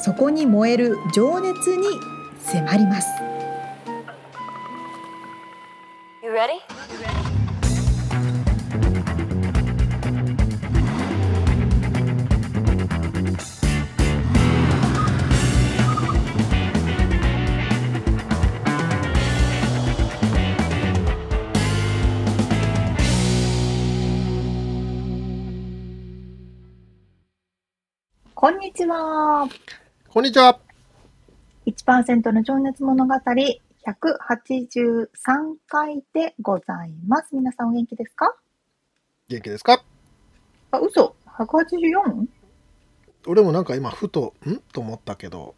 [0.00, 1.86] そこに燃える情熱に
[2.40, 3.08] 迫ります。
[6.22, 6.60] You ready?
[28.34, 29.48] こんにちは。
[30.08, 30.58] こんにちは。
[31.66, 35.06] 1%の情熱物語183
[35.68, 37.34] 回でございます。
[37.34, 38.34] 皆さんお元気ですか？
[39.28, 39.82] 元気ですか？
[40.70, 42.26] あ、嘘 ?184?
[43.26, 44.56] 俺もなんか今ふと、ん？
[44.72, 45.54] と思ったけど。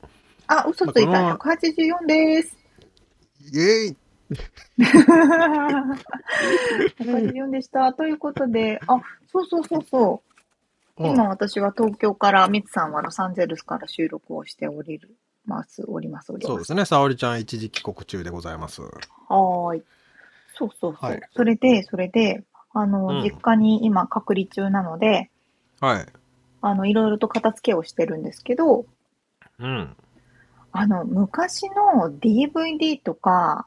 [0.48, 1.34] あ、嘘ついた。
[1.37, 2.56] 184です。
[3.53, 3.97] イェイ
[6.98, 7.93] 184でした。
[7.93, 9.01] ということで、あ、
[9.33, 10.30] そうそうそうそう。
[11.09, 16.48] 今私は東京から、ミツさんはロサンゼルスから収録をしておりるます、おります、おります。
[16.48, 16.84] そうですね。
[16.84, 18.83] 沙織ちゃん一時帰国中でございます。
[18.83, 19.83] はい。
[20.55, 21.11] そうそうそう。
[21.11, 25.31] はい、それで、それで、あの、うん、実家に今隔離中なので、
[25.81, 26.06] はい。
[26.62, 28.84] あの、いろいろと片付けをしてるんですけど、
[29.59, 29.97] うん。
[30.73, 33.67] あの、昔の DVD とか、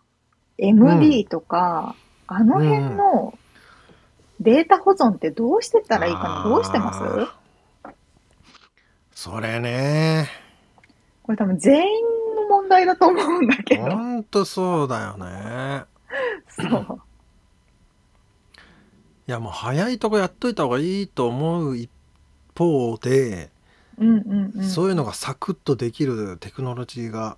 [0.57, 1.95] MD とか、
[2.29, 3.37] うん、あの辺の
[4.43, 6.49] データ保存ってどうしてたらいいかな？
[6.49, 6.99] どうしてます？
[9.15, 10.29] それね。
[11.23, 12.05] これ多分全員
[12.35, 13.83] の問題だと思うんだけど。
[13.83, 15.85] ほんとそうだよね。
[16.49, 17.01] そう。
[19.25, 21.89] いやもう早いとこやっといた方がいいと思う一
[22.57, 23.51] 方で、
[23.97, 27.37] うんうんうん、そういうのがサクッとできるテクノロジーが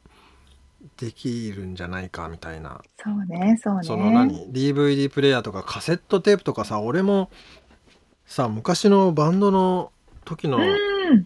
[0.97, 2.81] できるんじゃないかみたいな。
[2.97, 3.83] そうねそうね。
[3.83, 7.29] その何？DVD プレイヤーとかカセットテープとかさ俺も
[8.25, 9.91] さ昔のバンドの
[10.25, 10.59] 時の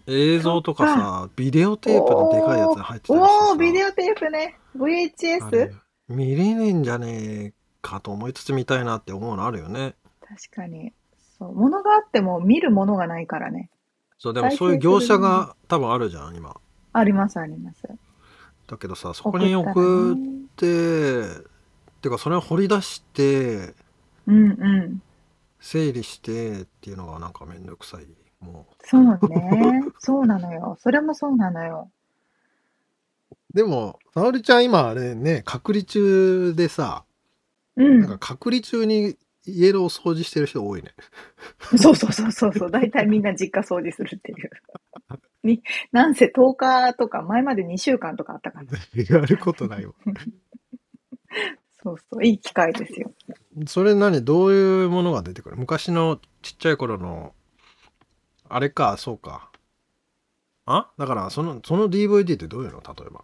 [0.07, 4.57] 映像とかさ、ビデオテープのでかいやつ入ってたりしておおビデオテープね。
[4.77, 5.71] VHS
[6.09, 9.95] 見れねえんじゃねえかと思いつつ見たいなって思うのあるよね。
[10.21, 10.93] 確かに。
[11.37, 13.69] そう物があっても見るものがないからね。
[14.17, 16.55] そうでもそういう業者が多分あるじゃん今。
[16.91, 17.83] ありますあります
[18.69, 20.15] だけどさそこに送っ
[20.55, 23.73] てってかそれを掘り出して
[24.29, 25.01] うんうん。
[25.59, 28.05] 整理してっていうのがなんかめんどくさい。
[28.39, 28.87] もう。
[28.87, 29.83] そうね。
[29.97, 30.77] そうなのよ。
[30.81, 31.91] それもそうなのよ。
[33.53, 37.03] でも沙織ちゃん今あれね隔離中でさ、
[37.75, 40.93] うん、なんか隔離中に家の掃除してる人多いね。
[41.77, 42.71] そうそうそうそうそう。
[42.71, 44.49] 大体みんな実家掃除するっていう。
[45.43, 49.19] に、なんせ10日とか、前まで2週間とかあったから。
[49.19, 49.93] やることないわ。
[51.81, 52.25] そうそう。
[52.25, 53.11] いい機会ですよ。
[53.67, 54.23] それ何？
[54.23, 55.55] どういうものが出てくる？
[55.57, 57.33] 昔のちっちゃい頃の、
[58.49, 59.49] あれか、そうか。
[60.65, 60.91] あ？
[60.97, 62.81] だから、その、その DVD ってどういうの？
[62.81, 63.23] 例えば。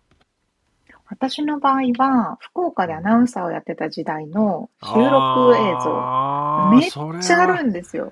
[1.07, 8.11] 私の場合は、福岡でアナウンサーをやってた時代の収録映像、めっちゃあるんですよ。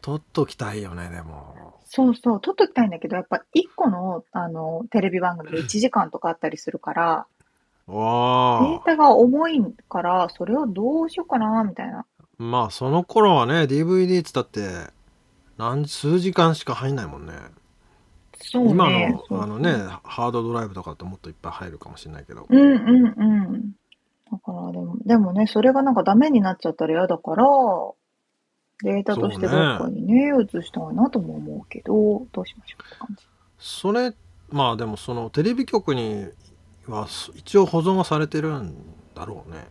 [0.00, 1.74] 撮っときたいよね、でも。
[1.84, 7.26] そうそう、撮っときたいんだけど、やっぱ一個の、あの、テレビ番組で1時間とかあったりするから、
[7.88, 12.04] データが重いから、それをどうしようかな、みたいな。
[12.36, 14.92] まあ、その頃はね、DVD って言ったって、
[15.56, 17.32] 何、数時間しか入んないもんね。
[18.40, 19.72] そうね、今のあのね
[20.04, 22.46] ハードドライブとかってもっといっぱい入るかもしれないけど。
[22.48, 23.72] うんうんうん。
[24.30, 27.44] だからでもでもねそれがなんかダメになっちゃったら嫌だから
[28.84, 33.26] データとしてどっかにね移したいなとも思うけどどうしましょうって感じ。
[33.58, 34.14] それ
[34.50, 36.28] まあでもそのテレビ局に
[36.86, 38.74] は一応保存はされてるん
[39.14, 39.66] だろうね。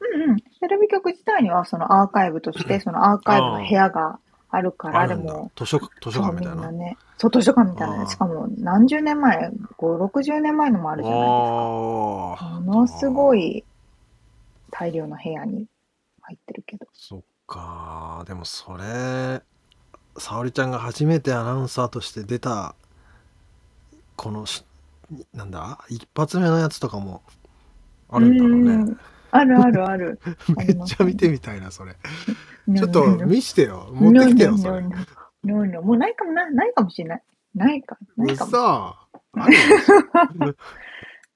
[0.00, 0.36] うんうん。
[0.36, 4.18] テレビ局自体にはそのアーカイブとしてそのアーカイブの部屋が
[4.52, 5.50] あるから、でも。
[5.56, 6.72] 図書図書館みたいな。
[6.72, 6.96] ね。
[7.18, 8.08] そう、図書館みたいな。
[8.08, 12.60] しかも何十年前、5、60年前のもあるじゃないですか。
[12.64, 13.64] ものすごい
[14.70, 15.66] 大量の部屋に
[16.22, 16.86] 入ってるけど。
[16.92, 18.24] そっか。
[18.26, 19.42] でもそれ、
[20.18, 22.74] 沙織ちゃんが初めてアナウンサーとして出た、
[24.16, 24.44] この
[25.32, 25.78] なんだ？
[25.88, 27.22] 一発目のやつとかも
[28.08, 28.96] あるんだろうね。
[29.32, 30.20] あるあるある。
[30.56, 31.96] めっちゃ見てみたいな、それ。
[32.76, 33.88] ちょっと見してよ。
[33.92, 34.82] 持ってきてよ、それ。
[35.44, 35.82] no, no.
[35.82, 37.22] もうないかもな、ないかもしれない。
[37.54, 37.98] ないか。
[38.16, 38.50] ないかも。
[38.52, 39.06] さあ。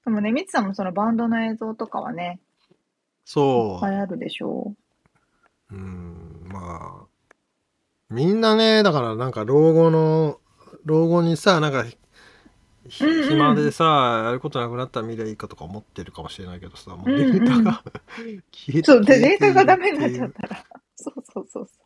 [0.05, 2.39] でもね、みつさんもそのバンドの映像とかはね、
[2.69, 2.77] いっ
[3.25, 4.75] そぱいあるでしょ
[5.71, 5.75] う。
[5.75, 7.07] うん、まあ、
[8.09, 10.39] みんなね、だからなんか老後の、
[10.85, 11.85] 老後にさ、なんか、
[12.87, 17.83] 暇でさ、やることなくなったら見りゃいいかとか思ってるかもしれないけどさ、もうデータが
[18.53, 20.63] 消えてそう、データがダメになっちゃったら。
[20.95, 21.79] そうそうそうそ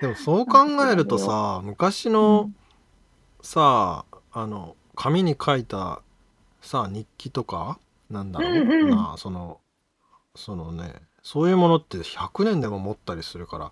[0.00, 0.58] でもそう考
[0.90, 2.12] えるとさ、昔う。
[2.12, 2.50] の
[3.42, 6.02] さ、あの、紙に書いた
[6.62, 7.78] さ、日記とか、
[8.10, 9.60] なんだろううんうんな、その、
[10.34, 13.70] そのね、そういうものって100年でも持ったりするから、うん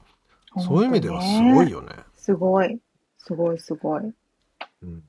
[0.58, 1.94] そういう意味ではすごいよね。
[2.14, 2.78] すごい。
[3.16, 4.02] すごいすごい。
[4.82, 5.02] うん。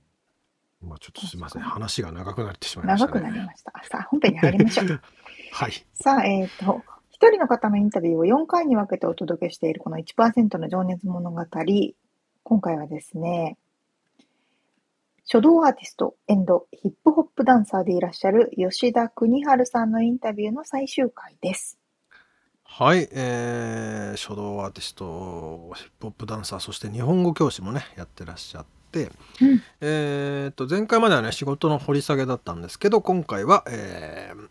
[0.81, 1.61] まあちょっとすいません。
[1.61, 3.19] 話が長くなってしまいまし長たね。
[3.19, 3.73] くなりました。
[3.91, 5.01] さあ、本編に入りましょう。
[5.51, 5.85] はい。
[5.93, 6.81] さあ、えっ、と、
[7.23, 11.45] 一人の方のインタビューを4回に分けてお届けしているこの1%の情熱物語。
[12.43, 13.57] 今回はですね、
[15.23, 21.79] 書道アーティスト、エンド、ヒップホップダンサーでいらっしゃる吉田邦治さんのインタビューの最終回です。
[22.65, 29.05] はい、えー、書道アーティスト、ヒップホップダンサー、そして日本語教師もね、やってらっしゃって、
[29.41, 34.49] うんえー、と、前回まではね、仕事の掘り下げだったんですけど、今回は、えー、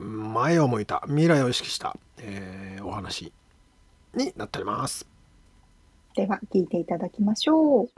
[0.00, 3.32] 前を向いた、未来を意識した、えーお話
[4.14, 5.06] になっております。
[6.14, 7.90] では、聞いていただきましょう。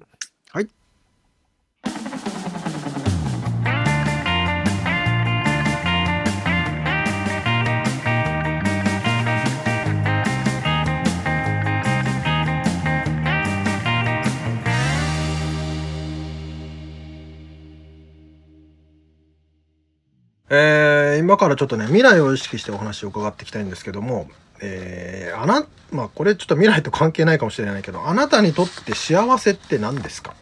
[21.23, 24.29] 今からちょっとね未来を意識してお話を伺っていきたいんですけども、
[24.61, 30.35] えーあなまあこれちょっと未来と関係ないかもしれないけどあなたにとって幸せって何ですか？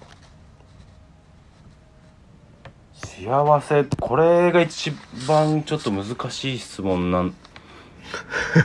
[2.95, 4.93] 幸せこれが一
[5.29, 7.35] 番ちょっと難しい質問なん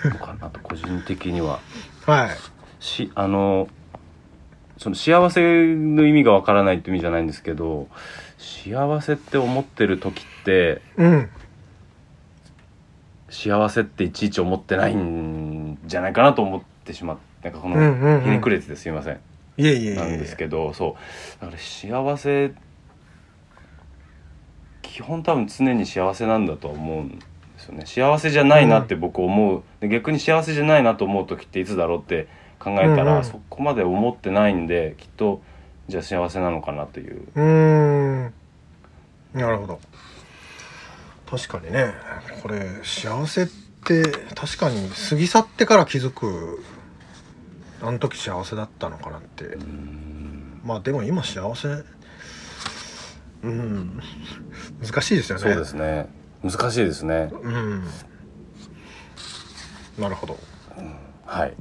[0.06, 1.60] のかなと個人的には。
[2.06, 2.38] はい。
[2.80, 3.68] しあの
[4.78, 5.42] その幸せ
[5.76, 7.88] の意味がわからないって意味じゃないんですけど
[8.38, 11.30] 幸せって思ってる時ってうん
[13.30, 19.20] 幸せっていちいち思ってないんじゃないかなと思ってしまってなんかこの、ひねくれててすいません。
[19.58, 20.98] いえいえいえなんですけどそ
[21.40, 21.42] う。
[21.42, 22.54] だから幸せ
[24.82, 27.26] 基本多分常に幸せなんだとは思うんで
[27.58, 27.86] すよね。
[27.86, 32.28] 幸せじゃないなって僕思う、で逆に幸せじゃないなと思う時っていつだろうって
[32.58, 33.24] 考えたら、うんうん。
[33.24, 35.42] そこまで思ってないんできっと
[35.88, 37.28] じゃあ幸せなのかなという。
[37.36, 38.34] うーん。
[39.36, 39.80] なるほど
[41.30, 41.94] 確かにね。
[42.42, 44.04] これ幸せって
[44.36, 46.64] 確かに過ぎ去ってから気づく
[47.82, 49.58] あの時幸せだったのかなって。
[50.64, 51.84] まあでも今幸せ
[53.44, 54.02] うん。
[54.82, 55.44] 難しいですよね。
[55.44, 56.08] そうですね。
[56.44, 57.32] 難しいですね。
[57.32, 57.84] うん。
[60.00, 60.38] なるほど。
[61.26, 61.54] はい。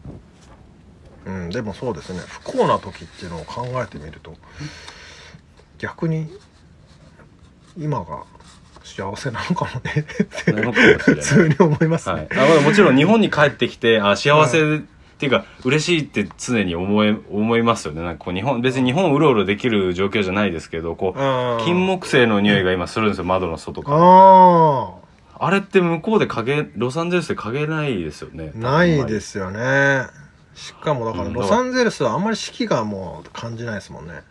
[1.26, 2.20] うん、でもそうですね。
[2.20, 4.34] 不幸な時っていうのを考えてみると
[5.78, 6.28] 逆に
[7.76, 8.25] 今が
[8.85, 12.15] 幸せなのかもねってなのかもしれない普通に思いますね。
[12.15, 14.81] はい、あまあもちろん日本に帰ってきてあ幸せっ
[15.17, 18.03] ていうか嬉しいって常に思え思いますよね。
[18.03, 23.99] なんかこう日本別に日本うろうろできる状況じゃないですけどこう金木犀の匂いが今するんですよ窓の外から。
[23.99, 25.05] あ
[25.47, 28.53] あれって向こうで影ロサンゼルスで影ないですよね。
[28.55, 30.07] あないですすよね。
[30.55, 34.23] しかもだからうんロサンゼルスはあんまり四季がもう感じないですもんね。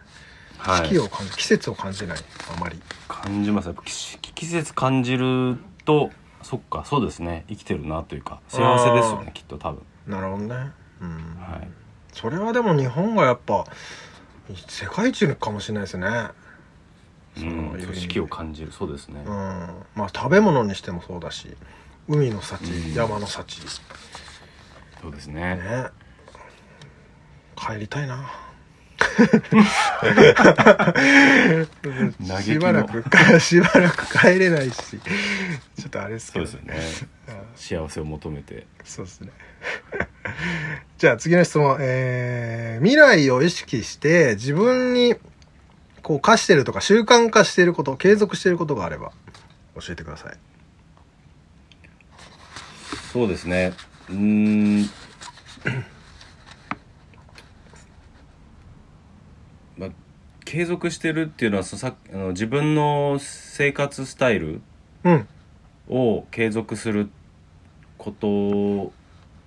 [0.63, 0.83] はい。
[0.85, 2.79] 四季を感じ季節を感じないあまり。
[3.07, 3.65] 感じます。
[3.65, 6.09] やっぱ季季節感じると
[6.41, 7.45] そっかそうですね。
[7.49, 9.83] 生きてるなというか幸せですよねきっと多分。
[10.07, 10.71] なるほどね。
[11.01, 11.37] うん。
[11.39, 11.67] はい。
[12.13, 13.65] それはでも日本がやっぱ
[14.67, 16.07] 世界一かもしれないですね。
[17.35, 18.71] そううんいう意味四季を感じる。
[18.71, 19.31] そうですね、うん、
[19.95, 21.57] まあ食べ物にしてもそうだし
[22.07, 22.93] 海の幸、うん。
[22.93, 23.61] 山の幸。
[25.01, 25.55] そうですね。
[25.55, 25.87] ね。
[27.55, 28.29] 帰りたいな
[32.41, 33.03] しばらく
[33.39, 34.99] しばらく帰れないし。
[34.99, 36.81] ちょっとあれですけどそうですよね。
[37.55, 38.67] 幸せを求めて。
[38.83, 39.31] そうですね。
[40.97, 45.15] じゃあ次の質問、えー未来を意識して自分に
[46.01, 49.11] こう課してるとか習慣化していること継続していることがあれば
[49.79, 50.33] 教えてください。
[53.11, 53.73] そうですね。
[54.09, 54.89] うーん
[59.77, 59.89] まあ
[60.53, 64.61] 継続してるっていうのはさあの自分の生活スタイル
[65.03, 65.27] うん。
[65.89, 67.09] を継続する
[67.97, 68.93] こと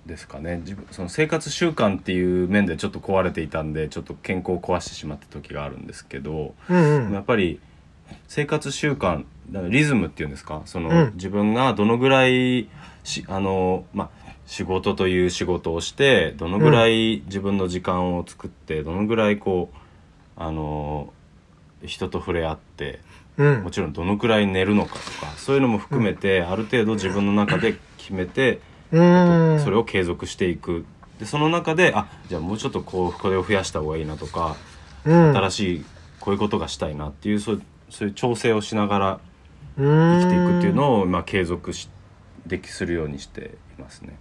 [0.05, 0.57] ですかね。
[0.57, 7.13] 自分その生活習慣っていう面でちょっと壊れていたんでちょっと健康を壊してしまった時があるんですけど、うんうん。
[7.13, 7.61] やっぱり
[8.27, 10.61] 生活習慣だからリズムっていうんですか？
[10.65, 11.13] その、うん。
[11.13, 12.67] 自分がどのぐらい
[13.05, 19.77] しあのまあ仕事という仕事をしてどのぐらい自分の時間を作って、どのぐらいこう
[20.37, 21.11] あの
[21.83, 22.99] 人と触れ合って
[23.37, 23.63] うん。
[23.63, 28.59] もちろんどのくらい寝るのかとかそういうのも含めて、ある程度自分の中で決めて、
[28.91, 29.59] うん。
[29.63, 30.85] それを継続していく。
[31.19, 34.55] でその中であじゃあもうちょっとこうこれを増やした方がいいなとか、
[35.05, 35.35] うん。
[35.35, 35.85] 新しい
[36.19, 39.19] こういうことがしたいなっていうそうそういう調整をしながら
[39.77, 41.89] 生生きていくっていうのを、まあ、継続し
[42.45, 44.17] できするようにしていますね。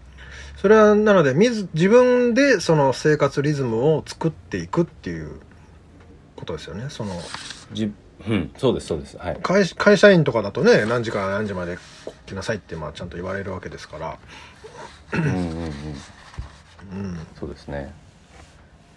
[0.57, 5.41] それはなので自自分でその生活リズムを作っていくっていう
[6.37, 6.87] ことですよね。
[6.89, 7.13] その
[7.73, 7.93] じ
[8.29, 9.19] うん、そうですそうです。
[9.19, 9.39] はい。
[9.43, 11.79] 会会社員とかだとね何時から何時まで
[12.27, 14.19] 来なさいってまあちゃんと言われるわけですから。
[15.13, 17.27] うんうんうん、うん。
[17.39, 17.93] そうですね。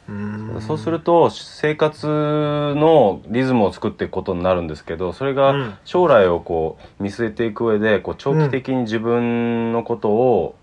[0.08, 0.62] うん。
[0.62, 5.36] そうすると生活のリズムを作っていくことになるんですけどそれうん。
[5.36, 10.55] が将来をこう見据えていく上でこう長期的に自分のことを、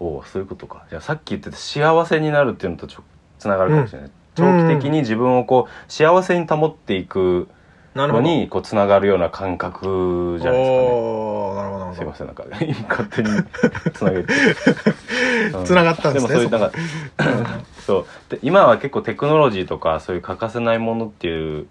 [0.00, 0.86] おうそういうことか。
[0.88, 3.02] じゃあさっき言ってた幸せになるっていうのとちょ
[3.38, 7.48] つながるかもしれない、うん長期的に自分をこう幸せに保っていく
[7.94, 11.96] のにこうつながるような感覚じゃないですかね。
[11.96, 13.28] すいませんなんか今勝手に
[13.92, 14.34] つなげて。
[15.52, 16.60] ど つながったんですねでもそういうなん
[17.44, 18.06] か そう。
[18.30, 21.66] で今は結構テクノロジーとかそういう欠かせないものっていう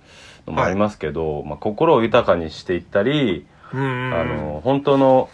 [0.47, 4.13] のもありますけど、まあ、心を豊かにしていったり、うんうん。
[4.13, 5.29] あの本当の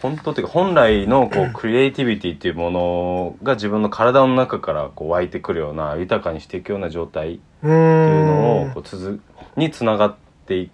[0.00, 9.20] 本当っていうか本来のこうクリエイティビティっていうものが自分の体の中からこう湧いてくるような豊かにしていくような状態ってうんいうのをこう続
[9.56, 10.14] につながっ
[10.46, 10.70] てい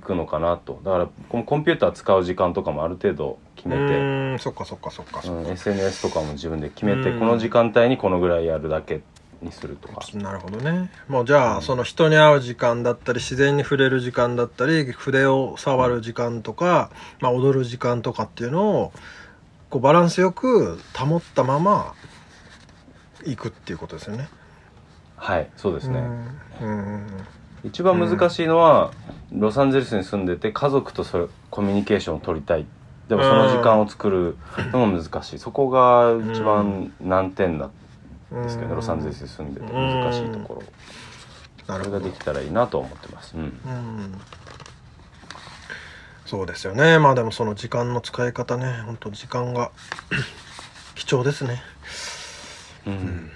[0.00, 0.80] くのかなと。
[0.84, 3.80] だからこのコンピューター使う時間とかもある程度決めて。
[3.82, 3.86] う
[4.34, 9.00] んそっかそっかそっかそっうん、か、SNS とかも自分で決めてうんこの時間帯にこのぐらいやるだけ
[9.42, 10.00] にするとか。
[10.14, 10.90] なるほどね。
[11.08, 11.62] もうじゃあ、うん。
[11.62, 18.92] その人に会う時間だったり自然に触れる時間だったり筆を触る時間とか、まあ、踊る時間とかっていうのを
[19.70, 21.94] こうバランスよく保ったまま
[23.24, 24.28] いくっていうことですよね。
[25.16, 26.00] はいそうですね、
[26.62, 26.68] うん。
[26.68, 27.06] うん。
[27.62, 28.90] 一番難しいのは、
[29.32, 32.66] ロサンゼルスに住んでて家族とそれコミュニケーションを取りたい。
[33.08, 34.36] でもその時間を作る
[34.72, 35.38] のも難しい。
[35.38, 37.79] そこが一番難点なんうん
[38.30, 40.62] ですけど、ロサンゼルスに住んでて難しいところ。
[41.66, 44.20] それができたらいいなと思ってます、うん、うん。
[46.26, 46.98] そうですよね。
[46.98, 48.82] まあでもその時間の使い方ね。
[48.86, 49.70] 本当時間が
[50.96, 51.62] 貴重ですね。
[52.86, 53.30] うん。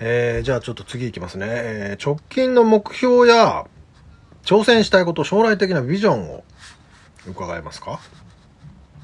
[0.00, 3.66] えーじゃあちょっと次いきますね、えー直近の目標や
[4.44, 6.44] 挑戦したいこと将来的なビジョンを
[7.26, 7.98] 伺えますか？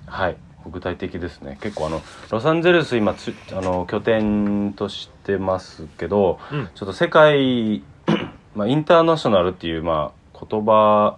[0.06, 0.36] はい
[0.70, 1.58] 具体的ですね。
[1.60, 6.68] 結構あのロサンゼルス今つあの拠点としてますけど、うん。
[6.74, 7.82] ちょっと世界
[8.54, 11.16] まあインターナショナルっていうまあ言葉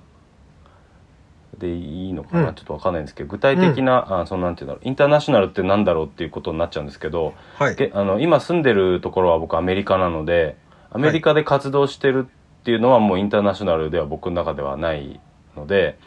[1.59, 2.55] でいいのかな、うん。
[2.55, 7.77] ちょっとわかんないんですけど具体的な、あそのなんていうんだろうインターナショナルってなんだろうっていうことになっちゃうんですけど、はい。
[7.77, 10.57] けあの今住んでるところは僕アメリカなので
[10.91, 15.21] アメリカで活動してるっていうのはもうインターナショナルでは僕の中ではない
[15.57, 15.99] ので。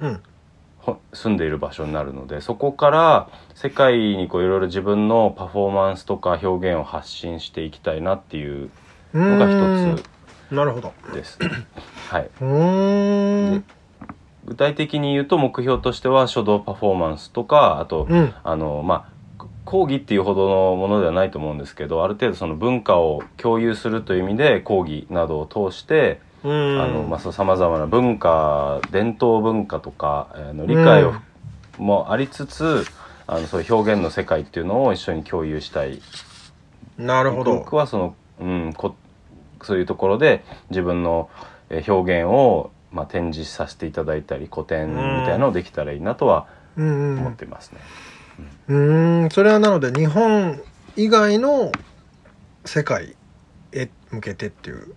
[0.00, 0.14] うん。
[0.14, 0.33] ほ
[1.12, 8.70] 住んでいる場所になるのでそこから世界にこういろいろ自分のパフォーマンスとか表現を発信していきたいなっていう
[9.14, 10.14] のが一つ
[10.50, 10.92] なるほど。
[11.06, 11.38] つです。
[12.10, 13.64] はい、うーん。
[14.44, 18.34] 具体的に言うと目標としては書道パフォーマンスとかあと、うん。
[18.42, 19.14] あのまあ
[19.64, 31.14] 講義っていうほどのものではないと思うんですけどある程度その文化を共有するという意味で講義などを通してうんあのまあ、さまざまな文化伝統文化とか、えーの理解を、
[31.78, 32.84] もありつつ
[33.26, 36.02] あのそういう表現の世界っていうのを一緒に共有したい。
[36.98, 37.54] なるほど。
[37.58, 38.94] 僕はその、うん、こ
[39.62, 41.30] そういうところで自分の
[41.70, 46.46] えー表現を、まあ、展示させていただいたり個展みたいなのをできたらいいなとは
[46.76, 47.18] うん。
[47.20, 47.80] 思ってますね。
[48.68, 49.22] うん。
[49.22, 49.30] うーん。
[49.30, 50.60] それはなので日本
[50.96, 51.72] 以外の
[52.66, 53.16] 世界
[53.72, 54.94] へ向けてっていう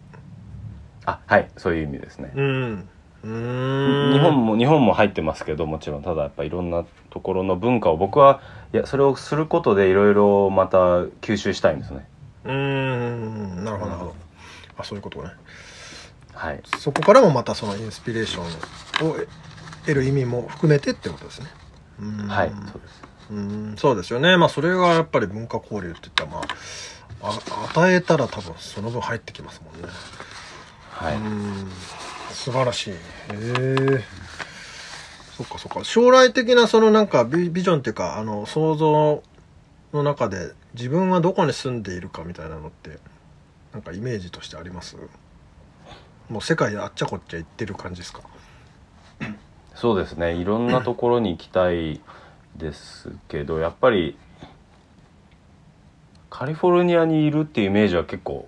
[1.07, 2.31] あはいそういう意味ですね。
[2.35, 2.89] うん。
[3.23, 4.13] うーん。
[4.13, 6.03] 日本も日本も入ってますけどもちろん。
[6.03, 8.41] ただやっぱいろんなところの文化を僕は
[8.73, 10.77] いやそれをすることでいろいろまた
[11.21, 12.05] 吸収したいんですね。
[12.43, 13.63] うーん。
[13.63, 14.15] なるほどなるほど。
[14.77, 15.31] あそういうことね。
[16.33, 18.41] はい、そこからもまたそのインスピレーショ
[19.05, 19.15] ンを
[19.85, 21.47] 得る意味も含めてってことですね。
[21.99, 22.27] うーん。
[22.27, 23.03] はい、そうです。
[23.31, 23.37] うー
[23.73, 24.35] んそうですよね。
[24.35, 26.43] まあそれがやっぱり文化交流って言ったらまあ
[27.21, 29.87] あ与えたら多分その分入ってきますもんね
[30.97, 31.17] はい、
[32.33, 32.91] 素晴らしい。
[32.91, 32.95] へ
[33.31, 34.03] え
[35.37, 35.83] そっかそっか。
[35.83, 39.21] 将来的なそのなんかビビジョンっていうかあの想像
[39.93, 42.97] の中で自分はどこに住んでいるかみたいなのって
[43.73, 44.97] なんかイメージとしてあります？
[46.29, 48.21] もう世界であっちゃこっちゃ行ってる感じですか？
[49.75, 50.33] そうですね。
[50.33, 52.01] いろんなところに行きたい
[52.57, 54.17] ですけどやっぱり
[56.31, 58.47] カリフォルニアにいるっていうイメージは結構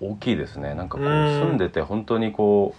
[0.00, 0.74] 大きいですね。
[0.74, 1.40] なんかこううん。
[1.40, 2.74] 住んでて本当にこ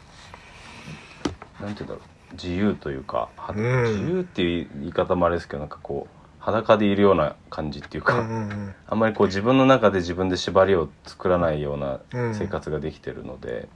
[1.59, 2.01] うなんて言うんだろ
[2.31, 2.33] う。
[2.33, 3.83] 自由というかはうん。
[3.83, 12.35] 自由っていう言い方もあれですけどなんかこう裸でいるような感じっていうか、うんうんあんまりこう自分の中で自分で縛りを作らないようなうん。
[12.35, 13.69] 生活ができてるので、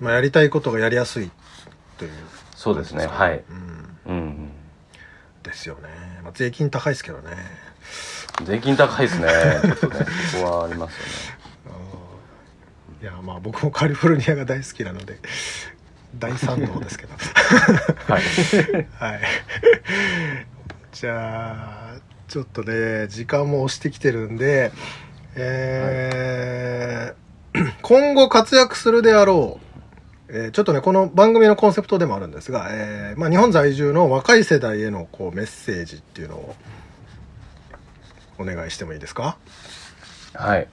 [0.00, 1.30] まあ、やりたいことがやりやすい
[1.98, 2.10] という。
[2.56, 3.06] そうですね。
[3.06, 3.44] はい、
[4.06, 4.50] うん、うんうん、
[5.42, 5.88] ですよね、
[6.24, 7.36] まあ、税金高いですけどね。
[8.44, 9.28] 税金高いですね。
[9.62, 11.37] ちょっとねそこはありますよね
[13.00, 15.18] いやまあ僕もカリフォルニアが大好きなので
[16.16, 17.14] 大賛同ですけど。
[18.12, 18.22] はい。
[18.98, 19.20] はい。
[20.92, 24.72] じゃあちょっとね時間も押してきてるんで
[25.36, 27.18] えー
[27.82, 29.60] 今後活躍するであろ
[30.28, 36.56] う、えーちょっとねこの番組のコンセプトでもあるんですが、えーまあ、日本在住の若い世代へのこうメッセージっていうのを
[38.38, 39.36] お願いしてもいいですか？
[40.34, 40.68] はい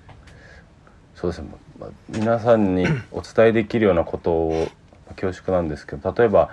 [1.15, 4.67] そうですね、まあ、皆さんにお伝えできるようなことを
[5.15, 6.49] 恐縮なんですけど例えば、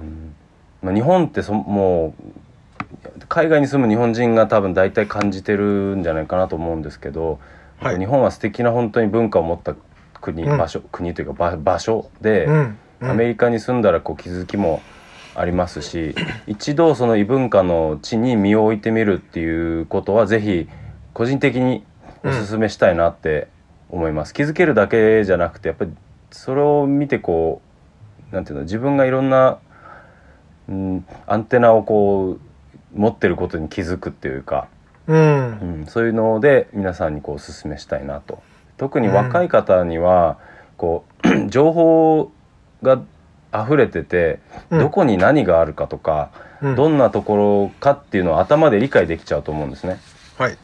[0.00, 0.34] うん
[0.82, 2.22] まあ、日本ってそもう
[3.28, 7.38] 海外に住む日本人が多分大体感じてるんじゃないかなと思うんですけど、
[7.80, 7.98] はい。
[7.98, 9.74] 日本は素敵な本当に文化を持った
[10.20, 10.58] 国、うん。
[10.58, 12.78] 場所国というか場場所で、うん。
[13.00, 13.10] うん。
[13.10, 14.80] アメリカに住んだらこう気づきも
[15.34, 16.14] ありますし
[16.48, 20.68] 一度その異文化の地に身を置いてみるっていうことはぜひ
[21.12, 21.84] 個人的に
[22.24, 23.46] お勧めしたいなって
[23.90, 25.92] 思います、気づけるだけじゃなくてやっぱり
[26.30, 27.60] それを見てこ
[28.32, 29.58] うなんていうの自分がいろんな、
[30.68, 32.38] うん、アンテナをこ
[32.94, 34.68] う持ってることに気づくっていうか、
[35.06, 35.18] うん。
[35.18, 38.42] うん、そういうので皆さんにこうお勧めしたいなと。
[38.76, 40.38] 特に若い方には
[40.76, 42.30] こう 情報
[42.82, 43.00] が
[43.52, 44.40] 溢れてて
[44.70, 44.78] うん。
[44.80, 46.30] どこに何があるかとか、
[46.60, 46.76] うん。
[46.76, 49.98] どんなところかっていうのを頭で理解できちゃうと思うんですね。
[50.36, 50.58] はい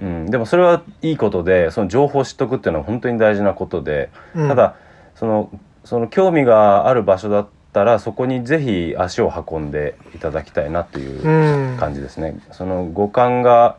[0.00, 4.48] うん、でもそれはいいことでその情報を知っとくっていうのは本当に大事なことで、うん。
[4.48, 4.76] ただ
[5.14, 5.50] その
[5.84, 11.76] その興味がある場所だったらそこにぜひ足を運んでいただきたいなといううん。
[11.78, 12.40] 感じですね。
[12.52, 13.76] その五感が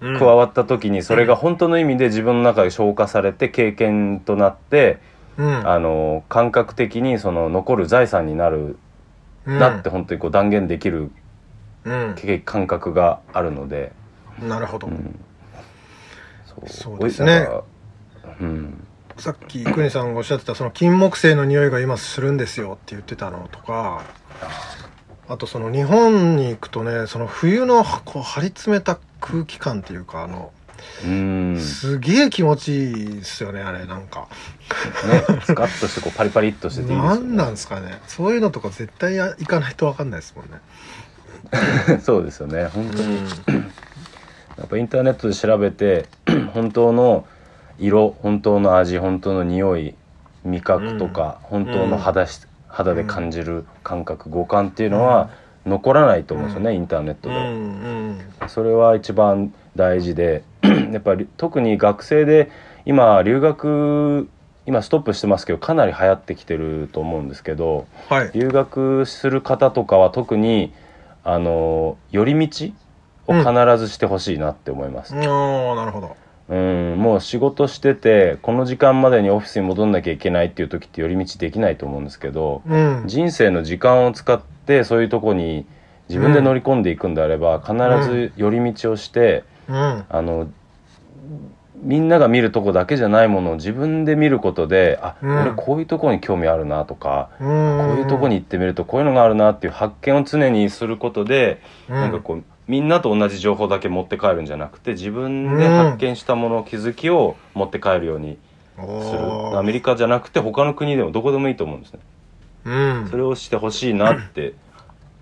[0.00, 0.18] うん。
[0.18, 4.98] 加わった時にそれが本当の意味で自分の中で消化されて経験となって、
[5.38, 5.68] うん。
[5.68, 8.78] あの感覚的にその残る財産になる
[9.46, 11.10] なって本当にこう断言できる
[12.44, 13.92] 感覚があるので、
[14.42, 15.18] なるほど、うん、
[16.66, 17.48] そうですね。
[18.40, 18.86] うん。
[19.18, 24.04] さっき国さんがおっしゃってたその金木犀の匂いが今するんですよって言ってたのとか
[25.28, 30.52] あとその日本に行くとねその冬のこう張り詰めた空気感っていうかあの
[31.58, 34.28] すげえ気持ちいいですよねあれなんか。
[35.44, 37.20] スカッとしてこうパリパリっとしてていいですよね。
[37.20, 38.00] 何なんですかね。
[38.06, 42.00] そういうのとか絶対や行かないと分かんないですもんね。
[42.02, 43.72] そうですよね本当に、うん
[44.58, 46.06] やっぱインターネットで調べて
[46.54, 47.26] 本当の
[47.78, 49.94] 色本当の味本当の匂い
[50.44, 55.30] 味覚とか、本当の肌し肌で感じる感覚五感っていうのは
[55.64, 58.48] 残らないと思うんですよね、インターネットで、うんうん。
[58.48, 60.44] それは一番大事で
[60.92, 62.50] やっぱり特に学生で
[62.84, 64.28] 今留学
[64.66, 68.30] 今ストップしてますけどかなり流行ってきてると思うんですけどはい。
[68.34, 70.72] 留学する方とかは特に
[71.24, 72.72] あの寄り道
[73.26, 76.16] を必ずしてほしいなって思います、ああなるほど。
[76.48, 83.02] うん、もう仕事しててこの時間までにオフィスに戻んなきゃいけないっていう時って寄り道できないと思うんですけどうん。
[83.06, 85.66] 人生の時間を使ってそういうとこに
[86.08, 87.74] 自分で乗り込んでいくんであれば、必
[88.08, 90.04] ず寄り道をして、うん。
[90.08, 90.48] あの
[91.82, 95.42] みんなが見るとこだけじゃないものを自分で見ることであ、うん。
[95.42, 108.38] 俺こういうとこに興味あるなとか、こういうとこに行ってみるとこういうのがあるなっていう発見を常にすることで、なんかこうみんなと同じ情報だけ持って帰るんじゃなくて自分で発見したもの気づきを持って帰るように
[108.74, 112.00] する、おアメリカじゃなくて他の国でもどこでもいいと思うんですね。
[112.64, 112.70] う
[113.04, 113.08] ん。
[113.10, 114.54] それをしてほしいなって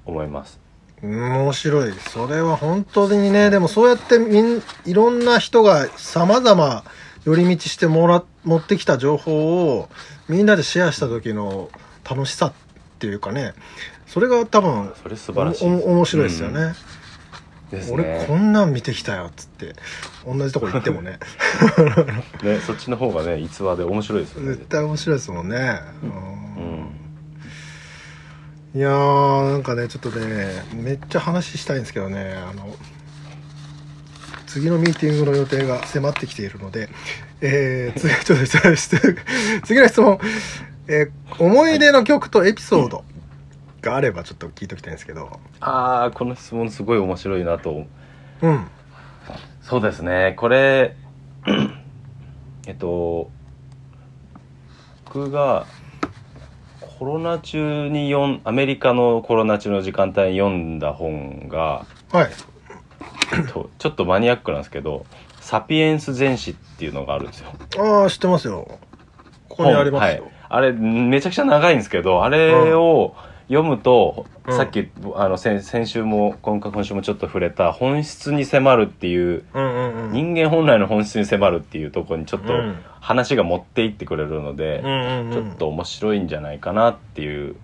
[0.06, 0.58] 思います。
[1.02, 1.92] 面白い。
[1.92, 6.82] それは本当にねでもそうやってみんいろんな人がさまざま
[7.26, 9.90] 寄り道してもら持ってきた情報を
[10.28, 11.68] みんなでシェアした時の
[12.08, 12.52] 楽しさっ
[12.98, 13.52] ていうかね。
[14.06, 16.74] それが多分それ素晴らしい面白いですよね、うん
[17.74, 19.74] です俺ねこんなん見てきたよっつって
[20.26, 21.18] 同じとこ行ってもね。
[22.42, 24.48] ねそっちの方がね逸話で面白いですよね。
[24.54, 26.12] 絶対面白いですもんね、ううん。
[26.12, 26.90] ん
[28.74, 32.76] いやーなんかねちょっとねめっちゃ話したいんですけどねあの
[34.46, 36.88] 次のミーティングの予定が迫ってきているので、
[37.40, 38.46] えー、 次ちょっと
[39.66, 40.18] 次の質問、
[40.88, 43.04] えー思い出の曲とエピソード
[43.84, 45.38] があればちょっと聞いておきたいんですけど。
[45.60, 47.70] ああこの質問すごい面白いなと。
[47.70, 47.86] 思
[48.42, 48.66] ううん。
[49.62, 50.34] そうですね。
[50.36, 50.96] これ
[52.66, 53.30] えっと
[55.04, 55.66] 僕が
[56.98, 62.30] コロナ中に読んアメリカのコロナ中の時間帯に読んだ本が、はい。
[63.36, 65.06] えっと、ちょっとマニアックなんですけど
[65.40, 67.52] 「サピエンス全史」っていうのがあるんですよ。
[67.78, 68.78] ああ知ってますよ。
[69.48, 73.14] ここにありますよ、はい、あれめちゃくちゃ長いんですけどあれを
[73.48, 74.56] 読むと、うん。
[74.56, 80.12] さっきあの先先週も今今週もちょっと触れた本質に迫るっていううんうんうん。
[80.12, 82.76] 人間本来の本質に迫るっていうところにちょっとうん。
[83.00, 85.32] 話が持っていってくれるのでう、んうんうん。
[85.32, 87.56] ちょっと面白いんじゃないかなっていう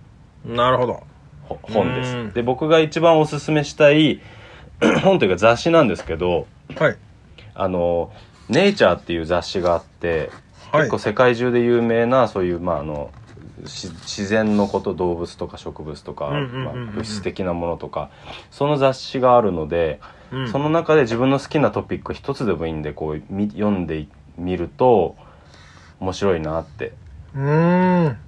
[0.45, 1.03] なるほど。
[1.49, 2.35] ほ本でうんす。
[2.35, 4.21] で僕が一番おすすめしたい
[5.03, 6.97] 本というか雑誌なんですけどはい。
[7.55, 8.13] あの
[8.49, 10.31] 「ネイチャー」っていう雑誌があって
[10.73, 10.81] はい。
[10.83, 13.30] 結構世界中で有名なそういうまああのし
[13.63, 18.11] 自然のこと動物とか植物とか、物質的なものとか
[18.51, 20.01] その雑誌があるので、
[20.33, 20.49] うん。
[20.51, 25.17] その中で自分の好きなトピック一つでもいいんでこうみ読んでみると
[25.99, 26.93] 面白いなって、
[27.35, 28.19] うーん。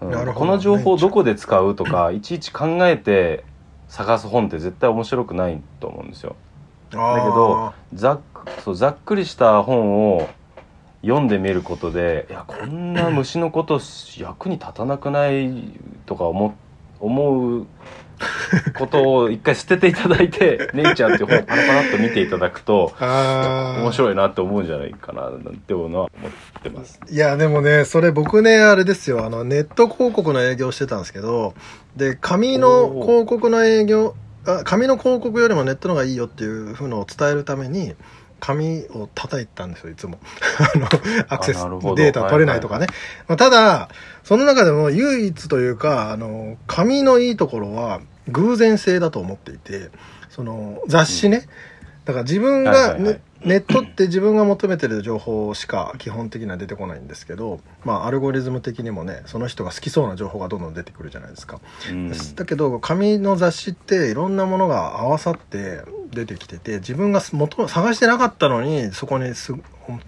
[0.00, 3.44] この情報をどこで使うとかいちいち考えて
[3.88, 6.34] 探す本って絶対面白くないと思うんですよ。
[6.90, 8.20] だだけどざっ
[8.64, 10.28] そうざっくりした本を
[11.02, 13.80] 読んでみることでいやこんな虫のこと
[14.16, 15.50] 役に立たなくない
[16.06, 16.54] とか思
[17.00, 17.66] 思う
[18.78, 27.00] ことを一回捨てていただいて「ネイチャー」っていう本をパラパラっと見ていただくと面白いなって思うんじゃないかななんていうのは思ってます。
[27.10, 29.24] いやでもねそれ僕ねあれですよ。
[29.24, 31.54] あのネット広告の営業してたんですけど
[31.96, 34.14] で紙の広告の営業
[34.46, 37.94] あ紙の広告よりもネットの方がいいよっていうふうのを伝えるために
[38.42, 40.18] 紙を叩いてたんですよいつも。
[40.74, 40.88] あの
[41.28, 42.88] アクセスデータ取れないとかね、
[43.28, 43.88] まあ、ただ
[44.24, 49.90] その中でも唯一というかあの紙のいいところは偶然性だと思っていて
[50.28, 51.46] その雑誌ね、
[52.04, 61.60] だから自分が、ねネットって自分が求めてる情報しか基本的には出てこないんですけど、まあ、アルゴリズム的にもねその人が好きそうな情報がどんどん出てくるじゃないですか。
[61.90, 62.12] うん。
[62.36, 65.80] だけど紙の雑誌っていろんなものが合わさって
[66.12, 69.54] 出てきてて自分が元探してなかったのにそこにす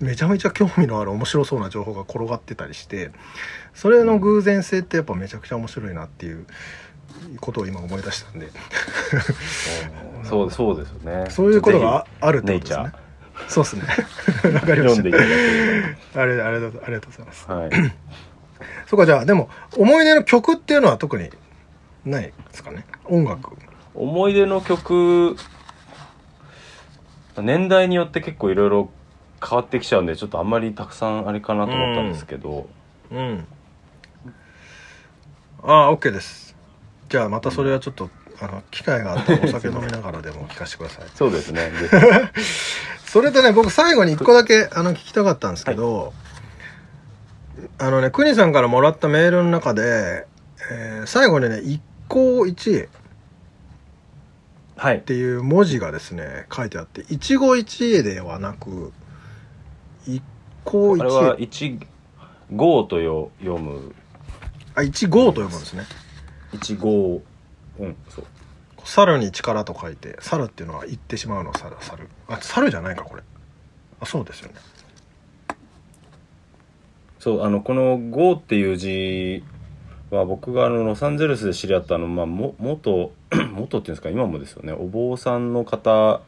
[0.00, 3.10] めちゃめちゃ興味のある面白そうな情報が転がってたりして
[3.74, 6.46] それの偶然性ってやっぱめちゃくちゃ面白いなっていう
[7.40, 8.50] ことを今思い出したんで
[10.24, 11.30] そうそうですよね。
[11.30, 13.04] そういうことがぜああるってことですねー。
[13.48, 13.82] そうですね。
[14.54, 14.96] わかりまし
[16.12, 17.46] たあれありがとうありがとうございます。
[17.48, 17.54] ば。
[17.56, 17.70] はい。
[18.86, 21.30] そうかじゃあでも思い出の曲っていうのは特に
[22.04, 22.84] ないですかね？
[23.04, 23.50] 音楽。
[23.94, 25.36] 思い出の曲
[27.42, 28.90] 年代によって結構いろいろ
[29.46, 32.68] 変わってきちゃうんでちょっとあんまりたくさんあれかなと思ったんですけど、
[33.10, 33.46] うん。
[35.62, 36.56] ああ OK です。
[37.08, 41.04] じゃあまたそれはちょっと、あの機会があったらお酒飲みながらでも聞かせてください。
[41.14, 42.30] そうですねぜ
[43.06, 46.12] それでね僕最後に一個だけあの聞きたかったんですけど、
[47.78, 50.26] あのね国さんからもらったメールの中で、
[50.70, 52.88] えー最後にね一向一会
[54.76, 55.00] っひはい。
[55.02, 58.92] ていう文字がですね書いてあって一期一会ではなく
[60.06, 60.22] 一
[60.64, 61.78] 向一あれは会一
[62.52, 63.94] 号とよ読む。
[64.74, 65.84] あ一号と読むんですね。
[66.52, 67.22] 一号。
[67.78, 68.24] うんそう。
[68.84, 71.76] 猿に力と書いて猿っていうのは言ってしまうの猿。
[71.80, 72.08] 猿。
[72.28, 73.22] あ猿じゃないかこれ。
[74.00, 74.54] あそうですよね。
[77.18, 79.42] そうあのこの「号」っていう字
[80.10, 83.12] は僕があのロサンゼルスで知り合ったの、まあ、も元
[83.52, 84.72] 元っていうんですか今もですよね。
[84.72, 86.20] お坊さんの方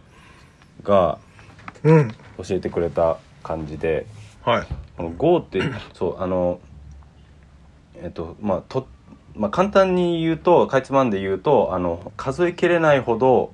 [0.83, 1.19] が
[1.83, 2.09] うん。
[2.39, 4.07] 教えてくれた感じで
[4.43, 4.67] はい。
[4.97, 5.61] この「号」って
[5.95, 6.61] そうあの
[7.97, 8.87] えっとまあと、
[9.35, 13.53] まあ、簡単に言うとかいつまんで言うとあの数えきれないほど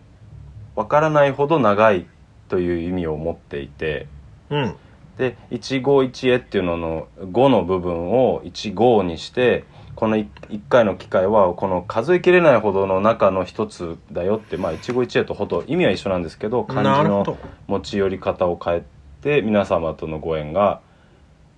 [0.74, 2.06] わからないほど長い
[2.48, 4.06] という意味を持っていて
[4.50, 4.74] うん。
[5.18, 10.26] で一号一会っていうのの5の部分を一号にしてこの 1,
[10.68, 18.84] 回の機会はこの数えきれないほどの中の一つだよってまあ一号一会とほど意味は一緒なんですけど漢字の持ち寄り方を変え
[19.20, 20.80] て皆様とのご縁が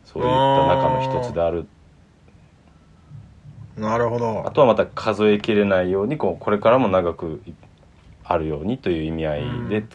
[0.04, 1.66] そういった中の一つである。
[3.76, 4.44] なるほど。
[4.46, 7.52] あとはまた数えきれないようにこうこれからも長くい
[8.22, 9.88] あるようにという意味合いでうん。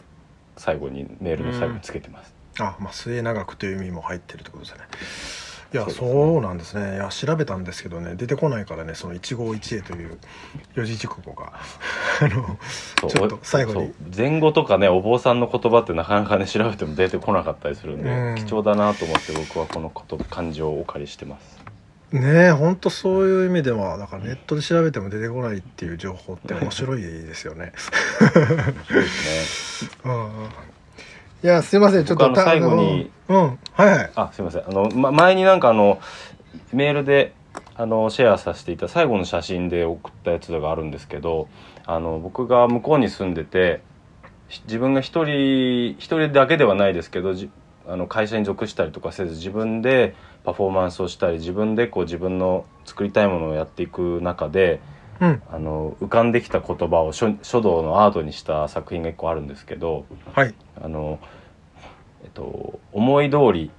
[0.60, 2.34] 最後にメールの最後につけてます。
[2.58, 4.80] あまあ末永くという意味も入ってるってことですね
[5.72, 6.96] いやそうなんですね。
[6.96, 10.18] いや調べたんですけどね出てこないからねその一期一会という
[10.74, 11.52] 四字熟語が。
[12.20, 12.58] あの
[13.08, 13.92] ちょっと最後に。
[14.16, 18.34] 前後とかねお坊さんの言葉ってなかなかね調べても出てこなかったりするんで、うん。
[18.36, 21.60] 貴重だなと思って僕はこのこと漢字をお借りしてます。
[22.12, 27.72] ねえほんとそういう意味ではだからネットで調べても出てこないっていう情報って面白いですよね。
[28.20, 29.90] 面白いですね。
[30.04, 30.48] うんうん
[31.42, 33.10] いやすいませんちょっと最後に。
[33.28, 34.12] うんはいはい。
[34.14, 34.68] あすいません。
[34.68, 35.98] あの、ま、前になんかあの
[36.72, 37.32] メールで
[37.76, 41.48] あのシェアさせていた最後の写真で送ったやつがあるんですけど
[41.86, 43.80] あの僕が向こうに住んでて
[44.50, 47.50] し自分が一人一人だけではないですけどじ
[47.88, 60.54] あの会社に属したりとかせず自分でパフォーマンスをしたり自分でこう自分の作りたいものをやっていく中でうんあの浮かんできた言葉を書書道のアートにした作品が一個あるんですけどはい。
[60.82, 61.18] あの、
[62.24, 63.70] えっと、思い通り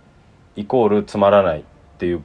[0.56, 1.64] イコールつまらないっ
[1.98, 2.24] ていう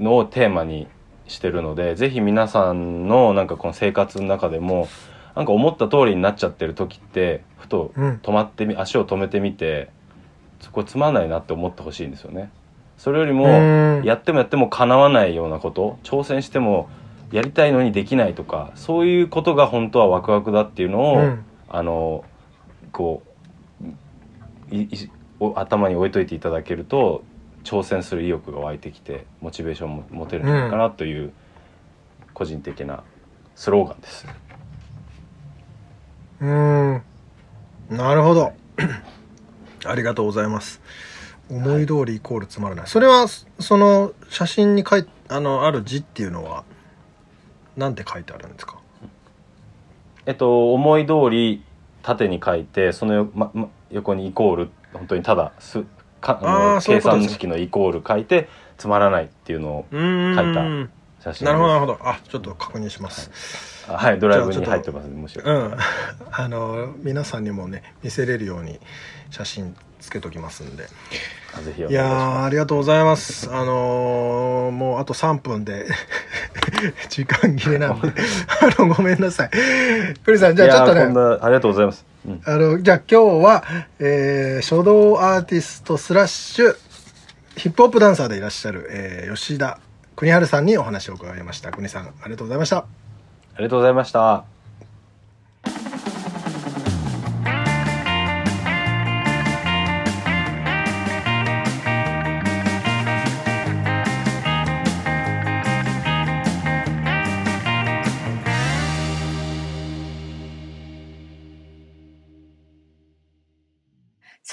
[0.00, 0.88] のをテーマに
[1.28, 4.88] してるのでぜひ皆さんのなんかこの生活の中でも
[5.34, 8.20] なんか思った通りになっちゃってる時ってふとうん。
[8.22, 9.90] 止まってみ足を止めてみて
[10.60, 12.50] そこつまんないなって思ってほしいんですよね。
[12.96, 13.48] それよりもう
[14.00, 14.02] ん。
[14.04, 16.88] やってもやっても叶わないようなこと挑戦しても
[17.32, 21.44] やりたいのにできないとかそういうことが本当はワクワクだっていうのを、うん。
[21.68, 22.24] あの
[22.92, 23.22] こ
[24.70, 25.10] ういい
[25.40, 27.24] お頭に置いといていただけると
[27.64, 31.32] 挑戦する意欲が湧いてきてモチベーションも持てるんじゃないかなという
[32.32, 33.02] 個人的な
[33.54, 34.26] スローガンです。
[36.40, 37.02] うん。
[37.90, 38.52] なるほど。
[39.84, 40.80] ありがとうございます。
[41.48, 42.86] 思い通りイコールつまらない。
[42.86, 46.64] それはその写真に書いあのある字っていうのは
[47.76, 48.78] なんて書いてあるんですか？
[50.26, 51.62] えっと思い通り
[52.02, 55.84] 縦に書いてそのよ、まま、横にイコール本当にただす
[56.20, 60.00] かあの計算式のイコール書いてつまらないっていうのを書い
[60.54, 60.90] たん。
[61.20, 61.92] 写真なるほどなるほど。
[61.94, 64.20] どあちょっと確認します、あはい。
[64.20, 65.08] ドライブに入ってます。
[65.08, 65.76] むしろ、うん。
[66.30, 68.78] あの皆さんにもね見せれるように
[69.30, 70.84] 写真つけときますんで。
[71.88, 73.50] いやありがとうございます。
[73.50, 75.86] あのーもうあと3分で
[77.08, 78.08] 時間切れなんで。
[78.08, 79.50] あのごめんなさい。
[80.24, 81.06] クリさんすじゃあちょっとね。
[81.14, 83.64] なありがとうございます、うん、あのじゃあ今日は、
[83.98, 86.76] えー書道アーティストスラッシュ
[87.56, 89.78] ヒップホップダンサーでいらっしゃる、えー吉田
[90.14, 91.70] 国春さんにお話を伺いました。
[91.72, 92.78] 国さんありがとうございました。
[92.78, 92.84] あ
[93.58, 94.55] りがとうございました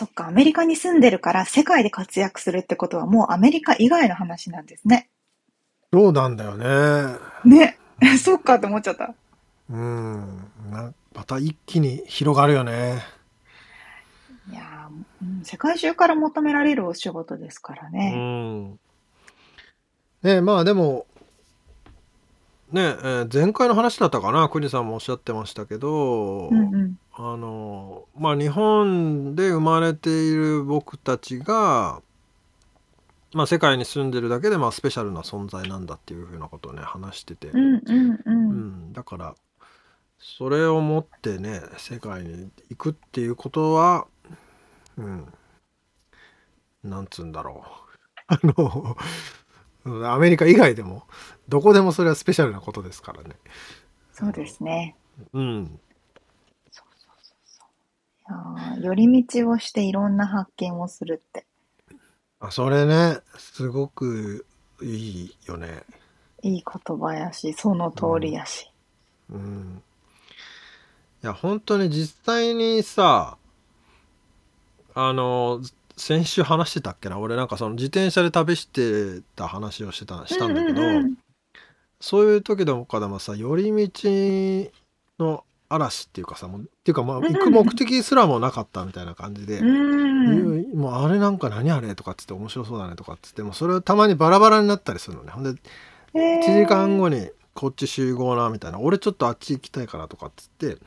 [0.04, 5.10] そっか、アメリカに住んでるから世界で活躍するってことはもうアメリカ以外の話なんですね。
[5.94, 7.78] そうなんだよねね。
[8.22, 9.14] そっかって思っちゃった。
[9.70, 13.02] うんなまた一気に広がるよね
[14.52, 14.90] いや
[15.44, 18.12] 世界中から求められるお仕事ですからうね。
[18.12, 18.80] ん
[20.22, 21.06] ねまあでも
[22.72, 26.98] ねえー前回の話だったかな国さんもおっしゃってましたけど、うんうん。
[27.16, 32.02] あのまあ日本で生まれている僕たちが、
[33.34, 38.20] まあ、世界に住んでるだけでまあスペシャルな存在なんだっていうふうなことをね話してて、うんうんう。
[38.26, 39.36] うんんだから
[40.18, 44.08] それを持ってね世界に行くっていうことは
[44.98, 45.34] うん
[46.84, 48.98] なんつうんだろう あの
[49.86, 51.08] うんアメリカ以外でも
[51.50, 53.36] どこでもそれはスペシャルなことですからね。
[54.14, 54.96] そうですね。
[55.34, 55.80] うん
[56.72, 57.68] そうそうそうそう。
[57.68, 61.46] いやー寄り道をしていろんな発見をするって。
[62.40, 64.46] あそれねすごく
[64.82, 65.84] いいよね。
[66.42, 68.70] いい言葉やし、その通りやし。
[69.32, 69.82] うん、
[71.24, 73.38] いや本当に実際にさ
[74.94, 75.62] あの
[75.96, 77.20] 先週話してたっけな？
[77.20, 80.88] 俺なんかその自転車で旅してた話をしてたしたんだけど、うん。
[80.88, 81.18] うんうん
[82.06, 84.70] そういう時でもかでもさ寄り道
[85.20, 89.60] の嵐っていうかさもうっていうかまあ行く目的すらもなかったみたいな感じで。
[89.60, 95.32] うもうあれなんか何あれとかっつって面白そうだねとかっつってもうそれをたまにバラバラになったりするのね。
[95.32, 95.58] ほんで1
[96.14, 100.78] 1時間後にこっち集合なみたいな俺ちょっとあっち行きたいからとかっつって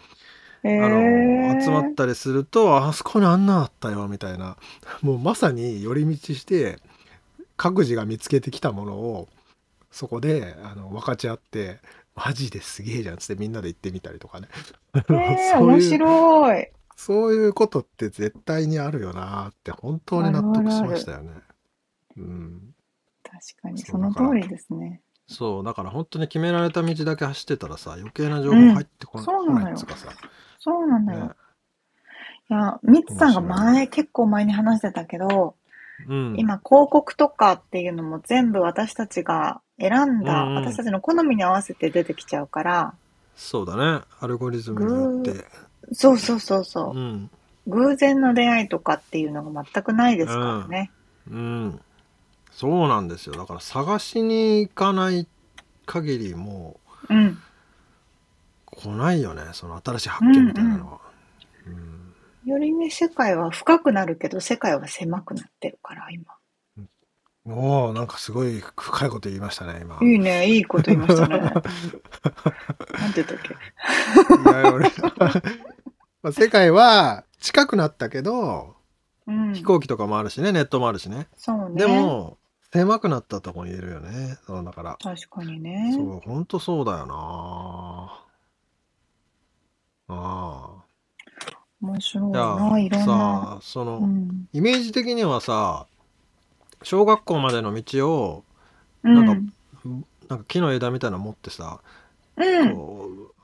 [0.65, 4.57] あの集まったりするとあそこにあんなあったよみたいな
[5.01, 6.79] もうまさに寄り道して
[7.57, 9.29] 各自が見つけてきたものを
[9.93, 11.79] そこであの分かち合って
[12.17, 14.49] マジですげえじゃんっつってみんなで行ってみたりとかね
[14.95, 16.69] えー、 面白い。
[16.97, 21.33] そういうことって絶対にあるよなって本当に納得しましたよね。
[22.17, 22.75] うん、
[23.23, 25.03] 確かにその通りですね。
[25.29, 30.09] そうだから本当に決められた道だけ走ってたらさ余計な情報入ってこ,、ないっつうかさ、
[30.59, 31.27] そうなんだよ。
[31.27, 31.31] ね
[32.49, 35.57] いや、ミツさんが前、結構前に話してたけど、
[36.09, 40.55] うん、今広告とかっていうのも全部私たちが選んだ、うんうん。
[40.57, 42.95] 私たちの好みに合わせて出てきちゃうから、
[43.35, 44.05] そうだね。
[44.21, 45.45] アルゴリズムによって、
[45.93, 46.97] そうそうそうそう。
[46.97, 47.31] う、ん。
[47.67, 50.91] 偶然の出会いとかっていうのが全くないですからね。
[51.31, 51.81] うん、
[52.53, 53.35] そうなんですよ。
[53.35, 55.27] だから探しに行かない
[55.85, 57.27] 限りもうん。
[57.27, 57.39] う
[58.65, 59.43] 来ないよね。
[59.53, 61.01] その新しい発見みたいなのは。
[61.67, 61.96] うん
[62.47, 66.25] よりね、世界は深くなるけど、世界は狭くなってるから、今。
[67.49, 69.99] おおなんかすごい深いこと言いましたね今。
[70.03, 71.39] いいね、いいこと言いましたね。
[71.39, 71.63] なんて
[73.23, 73.55] 言ったっけ？
[74.51, 74.91] いや俺
[76.23, 78.75] まあ世界は近くなったけど
[79.29, 79.53] うん。
[79.55, 81.77] 飛行機とかもあるしねネットもあるしねそうね。
[81.77, 82.37] でも
[82.73, 85.93] 狭くなったとこに言えるよねそうだから確かにね。
[85.95, 88.25] そうほんとそうだよな
[90.09, 90.85] あ
[91.81, 93.59] 面白いな、あいろんな。
[93.63, 94.49] その、うん。
[94.53, 95.87] イメージ的にはさ
[96.83, 98.45] 小学校までの道を
[99.03, 99.15] うん。
[99.15, 99.53] なん
[100.29, 101.81] なんか木の枝みたいなの持ってさ、
[102.37, 102.75] うん。
[102.75, 103.35] こう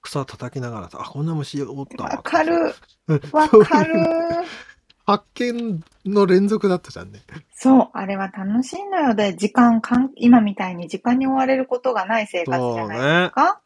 [0.00, 2.74] 草叩きながらさあこんな虫おったわわかる。
[3.08, 3.94] うんわかる。
[5.04, 7.20] 発見の連続だったじゃんね。
[7.52, 9.14] そう、あれは楽しいのよ。
[9.14, 13.60] で、時間かん、今みたいに時間に追われることがない生活じゃないですか。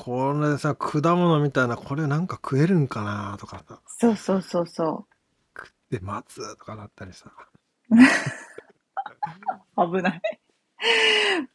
[0.00, 5.06] これさ果物みたいなこれなんか食えるんかなとかさそうそうそうそ
[5.56, 7.32] 食って待つとかなったりさ
[7.90, 7.96] う。
[9.98, 10.22] 危ない。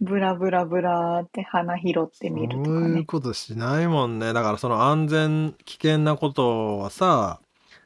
[0.01, 3.05] ブラブラブラーって花拾ってみるとかそういうね。
[3.05, 7.39] ことしないもんねだからその安全危険なことはさ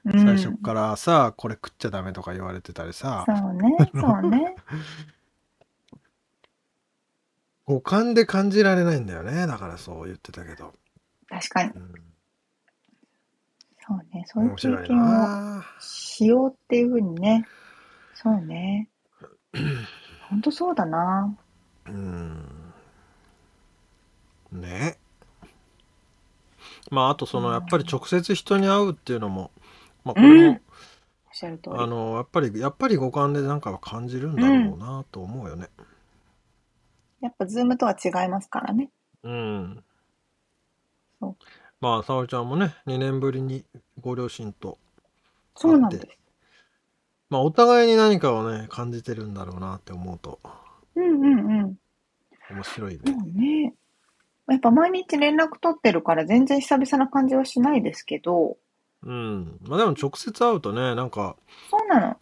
[0.05, 4.55] うん最初からさ、これ食っちゃダメとか言われてたりさそうね、そうね。
[7.67, 10.73] 五感で感じられないんだよねだからそう言ってたけど、
[11.29, 11.71] 確かに。
[11.75, 12.07] うん
[13.87, 17.47] そうね、そういう経験をなしようっていうふうにね。
[18.15, 18.89] そうね。
[20.29, 21.37] ほんとそうだな。
[21.87, 22.73] うん
[24.51, 24.97] ね
[26.91, 29.51] まああとそのやっぱり直接人に会うっていうのも
[30.03, 30.61] まあこれも、うん。
[31.79, 35.67] あのやっぱりやっぱり五感でなんかは感じるんだろうなと思うよね。
[37.21, 38.89] やっぱズームとは違いますからね。
[39.23, 39.83] うん。
[41.19, 41.35] そう
[41.79, 43.65] まあ沙織ちゃんもね2年ぶりに
[44.01, 44.77] ご両親と
[45.55, 46.07] そうなんです。
[47.29, 50.39] まあお互いに何かをね感じてるんだろうなって思うと
[50.95, 51.75] うんうんうん。
[52.49, 53.17] 面白いそね。
[53.25, 53.73] うね。
[54.47, 58.57] やっぱ毎日連絡取ってるから全然久々な感じはしないですけど、
[59.03, 59.59] うん。
[59.67, 61.35] まあでも直接会うとねなんか
[61.69, 62.17] そうなの。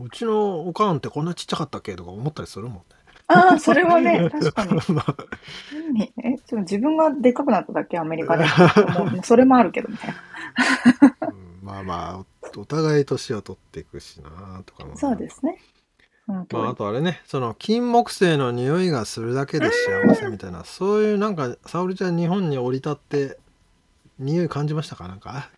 [0.00, 1.96] うちのおかんってこんなちっちゃかったっけ？
[1.96, 2.82] とか思ったりするもんね。
[3.28, 6.12] ああ、それはね、 確かに。
[6.24, 8.44] え、ちょっと自分がでかくなっただけアメリカで。
[8.44, 8.50] も
[9.20, 11.28] うそれもあるけどみたいな。
[11.28, 12.18] うんまあまあ
[12.56, 15.58] おお互い年を取っていくしなとかもそうですね。
[16.26, 23.38] まあ、あとあれねその金木犀の匂いがするだけで幸せみたいなそういうなんか沙織ちゃん日本に降り立って
[24.18, 25.08] 匂い感じましたか？
[25.08, 25.50] なんか？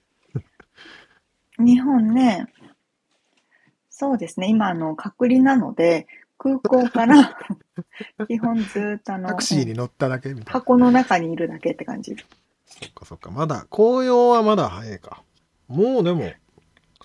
[1.58, 2.46] 日本ね、
[3.88, 4.48] そうですね。
[4.48, 6.06] 今、あの、隔離なので、
[6.42, 7.36] 空港から
[8.26, 12.16] 基本ずーっとあの、タクシーに乗っただけみたいな箱の中にいるだけって感じ。
[12.64, 15.22] そっかそっかまだ紅葉はまだ早いか
[15.68, 16.32] もうでも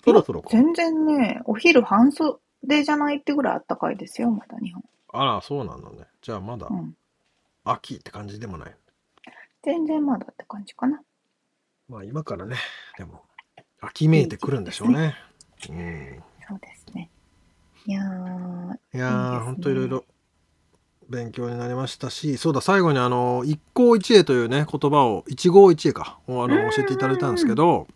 [0.04, 2.38] そろそろか全然ね、お昼半袖
[2.84, 4.84] じゃないってぐらい暖かいですよ、まだ日本。
[5.10, 6.95] あらそうなんだねじゃあまだうん。
[7.65, 8.76] 秋って感じでもない
[9.63, 11.02] 全然まだって感じかな。
[11.89, 12.56] まあ今からね
[12.98, 13.24] でも
[13.82, 15.15] 秋めいてくるんでしょうね
[15.69, 16.75] うんそうですね。
[17.88, 20.06] いやー、いやー、ほんといろいろ
[21.10, 27.88] 勉強になりましたし、そうだ、最後にあの、一期一会というね、言葉を、一期一会か、をあのうん教えていただいたんですけど、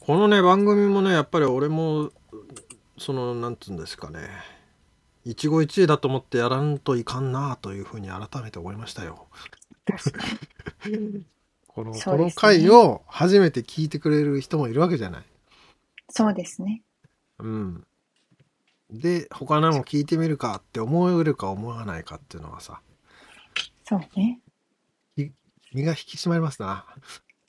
[0.00, 2.10] このね、番組もね、やっぱり俺も、
[2.98, 4.28] その、なんつうんですかね、
[5.24, 9.26] 一期一会だと思ってやらんといかんなというふうに改めて思いましたよ。
[11.68, 15.24] この、そうですねこの回を初めて聞いてくれる人もいるわけじゃない。
[16.10, 16.82] そうですね。
[17.38, 17.86] うん。
[18.92, 22.80] で、他のも聞いてみるかって思えるか思わないかっていうのはさ、
[23.84, 24.40] そうね。
[25.72, 26.84] 身が引き締まりますな。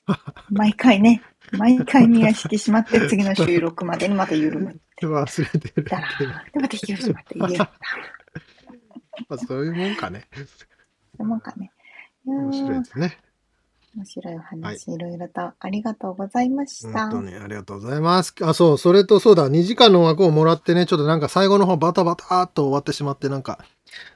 [0.50, 1.22] 毎回ね、
[1.52, 4.80] 毎回身が引き締まって次の収録までにまた緩む。
[5.02, 6.26] 忘れてるだで、
[6.60, 7.70] また引き締まって、いや、
[9.28, 10.26] まあそういうもんかね。
[11.16, 11.70] そうもんかね。
[12.24, 13.18] 面白いーですね。
[13.96, 17.08] 面白いお話、いろいろとありがとうございました。
[17.08, 18.34] 本当にありがとうございます。
[18.42, 23.64] あ、そう、それとそうだ、2時間の枠をもらってね、ちょっとなんか最後の方バタバタっと終わってしまって、なんか、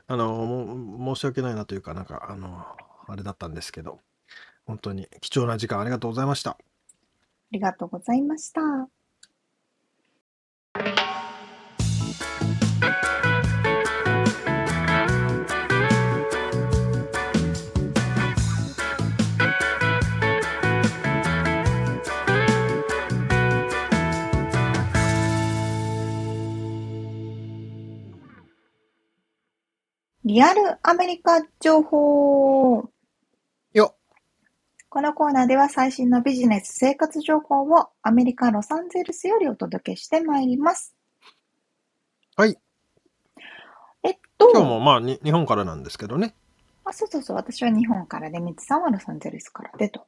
[0.09, 2.65] あの、も申し訳ないなというか、なんか、あの、
[3.07, 4.01] あれだったんですけど、
[4.67, 6.53] 本当に貴重な時間ありがとうございました。
[6.53, 6.59] あ
[7.53, 8.88] りがとうございました。
[30.29, 32.85] リアルアメリカ情報。
[33.73, 33.95] よ
[34.91, 40.95] このコーナーでは最新のビジネス生活情報をアメリカ・ロサンゼルスよりお届けしてまいります。
[42.37, 42.59] はい。
[44.03, 46.35] えっと、今日もまあに日本からなんですけどね。
[46.85, 50.07] あ、そうそうそう、私は日本からで、ミツさんはロサンゼルスからでと。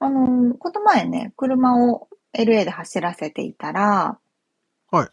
[0.00, 4.18] あのーこの前ね、車を LA で走らせていたら、
[4.90, 5.08] はい。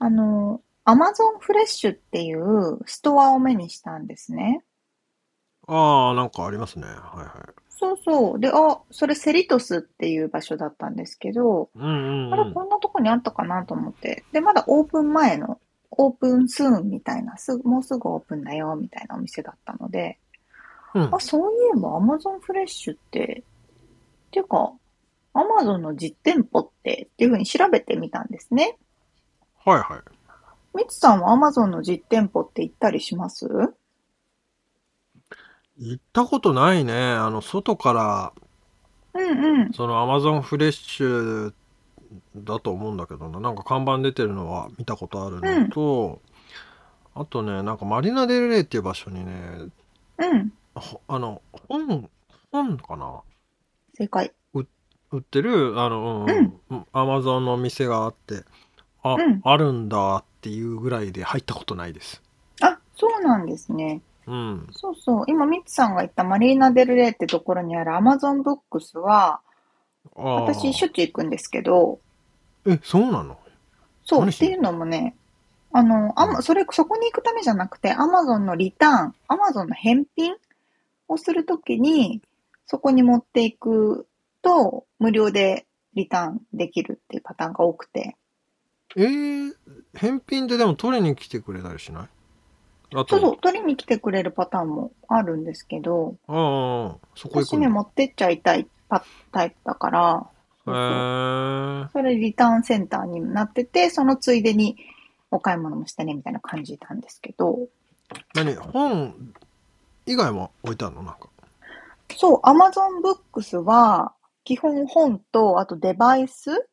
[0.00, 4.64] あのー、アマゾンフレッシュっていうストアを目にしたんですね。
[5.68, 6.86] ああ、なんかありますね。
[6.86, 7.62] はいはい。
[7.70, 8.40] そうそう。
[8.40, 12.54] で、あ、それセリトスっていう場所だったんですけど、うんうんあれ、うん。
[12.54, 14.24] こんなとこにあったかなと思って。
[14.32, 15.60] で、まだオープン前の、
[15.90, 20.18] オープンスーンみたいな、すぐ、もうすぐオープンだよ、みたいなお店だったので、
[20.94, 23.44] うんあ、そういえば Amazon フレッシュって、
[24.28, 24.72] っていうか、
[25.34, 28.76] Amazon の実店舗って、っていうふうに調べてみたんですね。
[29.64, 30.00] はいはい。
[30.74, 33.46] みつさんは Amazon の実店舗って行ったりします？
[35.78, 36.94] 行ったことないね。
[36.94, 38.32] あの、外から、
[39.14, 39.72] うんうん。
[39.72, 41.52] そのアマゾンフレッシュ
[42.36, 43.40] だと思うんだけどな。
[43.40, 46.20] なんか看板出てるのは見たことあるのと、
[47.14, 49.32] あとね、なんかマリナデルレイっていう場所にね、
[50.18, 50.52] うん。
[50.74, 52.08] ほあの、本、
[52.50, 53.20] 本かな？
[53.94, 54.32] 正解。
[54.54, 56.26] 売ってる、あの、
[56.70, 58.44] うん、アマゾンの店があって、
[59.02, 62.22] あ、うんあるんだっていうぐらいで入ったことないです。
[62.60, 64.00] あ、そうなんですね。
[64.26, 64.68] うん。
[64.72, 65.24] そうそう。
[65.26, 69.40] 今、みつさんが言ったマリーナ・デル・レイってところにある Amazon ブックスは、
[70.14, 71.98] 私しょっちゅう行くんですけど、
[72.66, 73.36] え、そうなの？
[74.04, 75.16] そう、っていうのもね、
[75.72, 80.36] あの、あうんま、それ、そこに行くためじゃなくて、アマゾンのリターン、アマゾンの返品
[81.08, 82.22] をするときに、
[82.66, 84.06] そこに持っていく
[84.42, 88.16] と、無料でリターンできるっていうパターンが多くて。
[88.96, 89.54] えー、
[89.94, 92.08] 返品ででも取りに来てくれたりしない？
[92.94, 97.68] あと、そう取りに来てくれるパターンもあるんですけど、ああ、そこ行私ね。
[97.68, 100.26] 持ってっちゃいたいパタイプだから、
[100.66, 101.88] へー。
[101.90, 104.76] それリターンセンターになってて、そのついでに
[105.30, 107.60] お買い物もしてね、みたいな感じなんですけど、
[108.34, 108.54] 何？
[108.56, 109.14] 本
[110.04, 111.02] 以外も置いてあるの？
[111.02, 111.30] なんか。
[112.14, 114.12] そう、Amazon Books は、
[114.44, 116.68] 基本本と、あとデバイス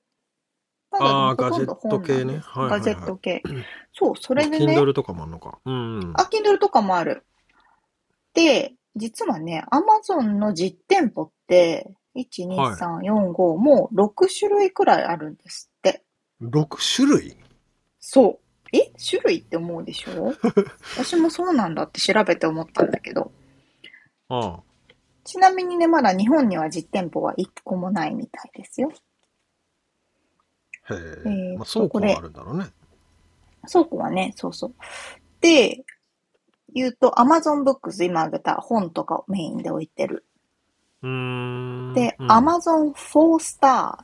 [0.92, 3.44] ただほとんど本なんですガジェット系ねはいはいはいガジェット系。
[3.94, 5.60] そう、それでね、Kindle とかもあるのか。
[5.66, 6.14] うんうん。
[6.16, 7.26] あ、Kindle とかもある。
[8.34, 16.04] で、実はね、Amazon の実店舗って、1、2、はい3、4、5、もう6種類くらいあるんですって。
[16.42, 17.38] 6種類？
[18.00, 18.40] そう。
[18.72, 20.34] え種類って思うでしょ？
[20.98, 23.32] 私もそうなんだって調べて思ったんだけど。
[24.30, 24.60] あ
[25.24, 28.92] ちなみにね、まだ日本には実店舗は1個もないみたいですよ。
[30.90, 30.94] あ。
[30.96, 31.30] へええ。
[31.56, 32.68] ーまあ、倉庫があるんだろうね。
[33.72, 34.74] 倉庫はね、そうそう。
[35.42, 35.84] で、
[36.74, 40.26] 言うと Amazon Books 今挙げた本とかをメインで置いてる。
[41.02, 41.94] うーん。
[41.94, 43.98] で、うん Amazon 4 Star。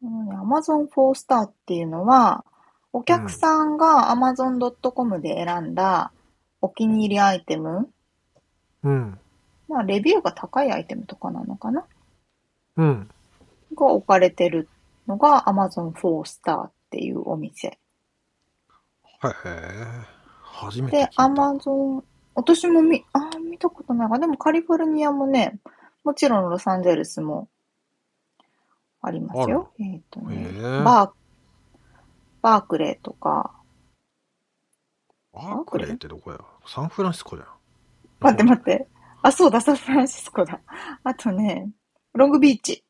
[0.00, 2.44] このね、Amazon 4 Star っていうのは、
[2.92, 6.12] お客さんが Amazon.com で選んだ
[6.60, 7.88] お気に入りアイテム、
[8.82, 9.18] うん。
[9.68, 11.84] まあ、レビューが高いアイテムとかなのかな
[12.76, 13.10] うん。
[13.76, 14.68] が置かれてる
[15.06, 17.68] のが Amazon 4 Star っていうお店。
[17.68, 17.78] へ
[19.44, 20.20] え。
[20.42, 21.22] 初めて聞いで、た。
[21.24, 22.04] アマゾン、
[22.34, 25.58] 私も見、あー、見たことないが、でもカリフォルニアもね、
[26.04, 27.48] もちろんロサンゼルスも
[29.02, 29.72] ありますよ。
[29.78, 30.50] えっ、とね、
[30.84, 31.10] バー、
[32.42, 33.52] バークレーとか、
[35.32, 36.38] バークレーってどこや？
[36.66, 37.48] サンフランシスコじゃん。
[38.20, 38.86] 待って待って、
[39.22, 40.60] あ、そうだ、サンフランシスコだ。
[41.04, 41.70] あとね、
[42.14, 42.84] ロングビーチ、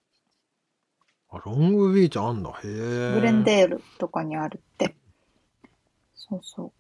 [1.32, 2.50] あ、ロングビーチあんだ。
[2.50, 3.14] へえ。
[3.14, 4.94] グレンデールとかにあるって。
[6.14, 6.72] そうそ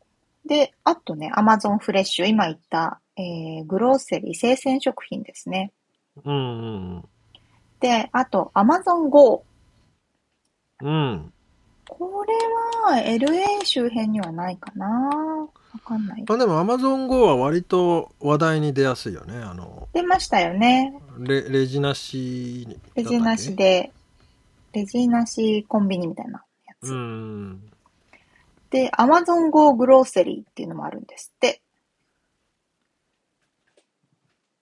[0.44, 0.48] う。
[0.48, 5.72] で、あとね、アマゾンフレッシュ、今言った、えー、グローセリー、生鮮食品ですね。
[6.24, 7.04] うんうん
[7.80, 9.42] で、あと、アマゾン GO。
[10.82, 10.88] うん。
[10.88, 11.32] うん。
[11.88, 12.32] これ
[12.94, 16.24] は LA 周辺にはないかなわかんない。
[16.26, 19.36] まあでも Amazon Go は割と話題に出やすいよね。
[19.36, 20.94] あの、出ましたよね。
[21.18, 22.78] レレジなしに。
[22.94, 23.92] レジなしで、
[24.72, 26.92] レジなしコンビニみたいなやつ。
[26.92, 27.70] うん。
[28.70, 31.60] で、Amazon Go グローセリーっていうのもあるんですって。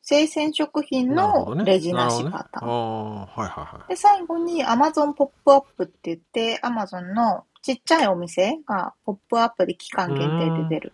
[0.03, 2.65] 生鮮食品のレジなしるほどね型。
[2.65, 3.89] ああ、はいはいはい。
[3.91, 10.93] で、最後に Amazon ポップアップって言って、Amazon のちっちゃいお店がポップアップで期間限定で出る。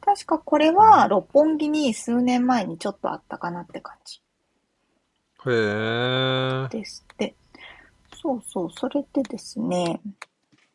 [0.00, 4.20] 確かこれは六本木に数年前にちょっとあったかなって感じ
[5.46, 5.52] へ
[6.64, 6.68] え。
[6.70, 7.34] ですって。
[8.22, 10.00] そうそう、それでですね、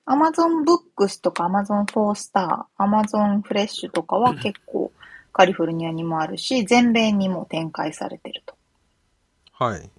[0.07, 4.91] Amazon Books とか Amazon 4 Star、Amazon Fresh とかは結構
[5.31, 8.55] カリフォルニアにもあるし、全米にも展開されてると。
[9.51, 9.89] はい。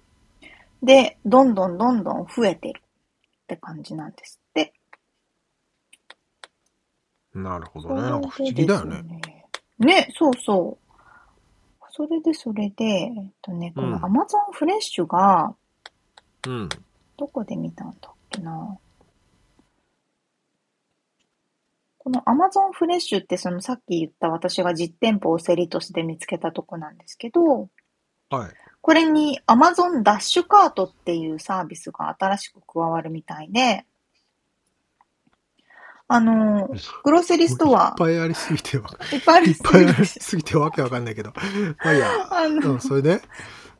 [0.83, 4.73] で、どんどんどんどん増えてるって感じなんですって。
[7.33, 8.01] なるほどね。
[8.01, 9.01] なんか不思議だよね。
[9.03, 9.45] ね。
[9.79, 10.87] ね、そうそう。
[11.91, 15.55] それでそれで、えっとね、こうんの Amazon フレッシュが、
[16.45, 16.69] うん。
[17.17, 18.77] どこで見たんだっけな。
[21.97, 27.69] この Amazon フレッシュってそのさっき言った私が実店舗をセリとして見つけたとこなんですけど、
[28.29, 28.51] はい。
[28.81, 33.85] これに Amazon ダッシュカートっていうサービスが新しく加わるみたいで、
[36.07, 36.69] あの、
[37.03, 41.33] グロセリストアいっ、ぱいありすぎてわかいっぱいあるいっぱいありすぎてわけわかんないけど。
[41.35, 41.41] ま
[41.79, 42.07] あいいや。
[42.31, 43.21] あの、うん、それで？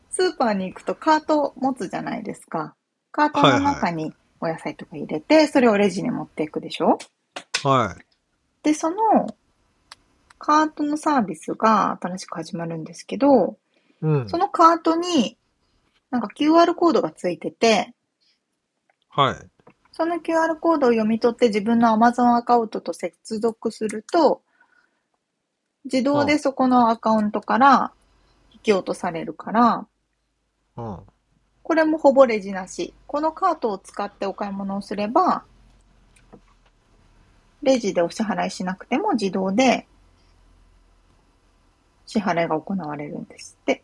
[0.09, 2.75] スーパーに行くとカート持つじゃないですか。
[3.17, 6.99] カートの中にお野菜とか入れて、それをレジに持っていくでしょ？
[7.63, 8.05] はい。
[8.61, 9.35] で、その
[10.37, 13.57] カートのサービスが新しく始まるんですけど、
[14.01, 14.37] うんそ。
[14.37, 15.35] のカートに
[16.11, 17.95] なんか QR コードがついてて、
[19.09, 19.35] はい。
[19.93, 24.43] その QR コードを読み取って自分の Amazon アカウントと接続すると、
[25.85, 27.91] 自動でそこのアカウントから
[28.53, 29.87] 引き落とされるから、
[30.75, 30.99] うん。
[31.67, 32.93] これもほぼレジなし。
[33.07, 35.43] このカートを使ってお買い物をすれば、
[37.61, 39.85] レジでお支払いしなくても自動で
[42.05, 43.83] 支払いが行われるんですって。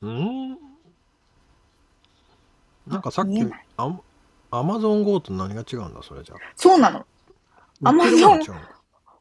[0.00, 0.58] うん。
[2.88, 3.40] なんかさっき
[3.76, 4.00] アマ
[4.50, 6.38] アマゾン GO と何が違うんだ、それじゃあ。
[6.56, 7.06] そうなの。
[7.80, 8.56] 売ってるものが違うの？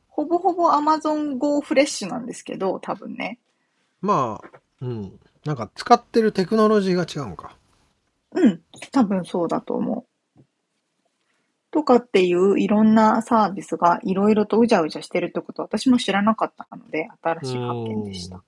[0.10, 3.38] ほぼほぼ Amazon Go フレッシュなんですけど、多分ね。
[4.02, 5.20] まあ、うん。
[5.46, 7.56] なんか使ってるテクノロジーが違うのか。
[8.32, 10.42] うん、多分そうだと思う。
[11.72, 18.44] とかっていういろんなサービスがいろいろとうじゃうじゃしてるってこと私も知らなかったので、新しい発見でした。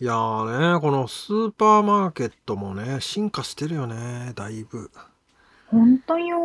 [0.00, 4.90] いやーね、このスーパーマーケットもね、進化してるよね、だいぶ。
[5.68, 6.38] ほんとよ。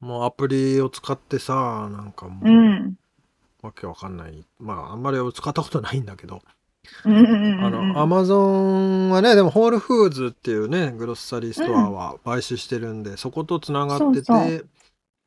[0.00, 2.94] もうアプリを使ってさ、なんかもう、うん。
[3.62, 4.46] わけわかんない。
[4.60, 6.42] まあ、あんまり使ったことないんだけど。
[7.04, 7.08] あ
[7.70, 14.58] の、アマゾンはね、でもホールフーズっていうね、グロッサリーストアは買収してるんで、そことつながってて、そう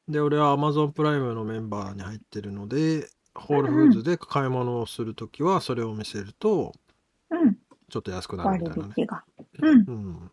[0.07, 6.73] そで、俺はアマゾンプライムのメンバーに入ってるので、ホールフーズで買い物をするときは、それを見せると、
[7.29, 7.57] うん。
[7.89, 9.25] ちょっと安くな割るみたいなね。
[9.87, 10.31] うん。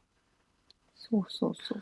[0.97, 1.81] そうそうそう。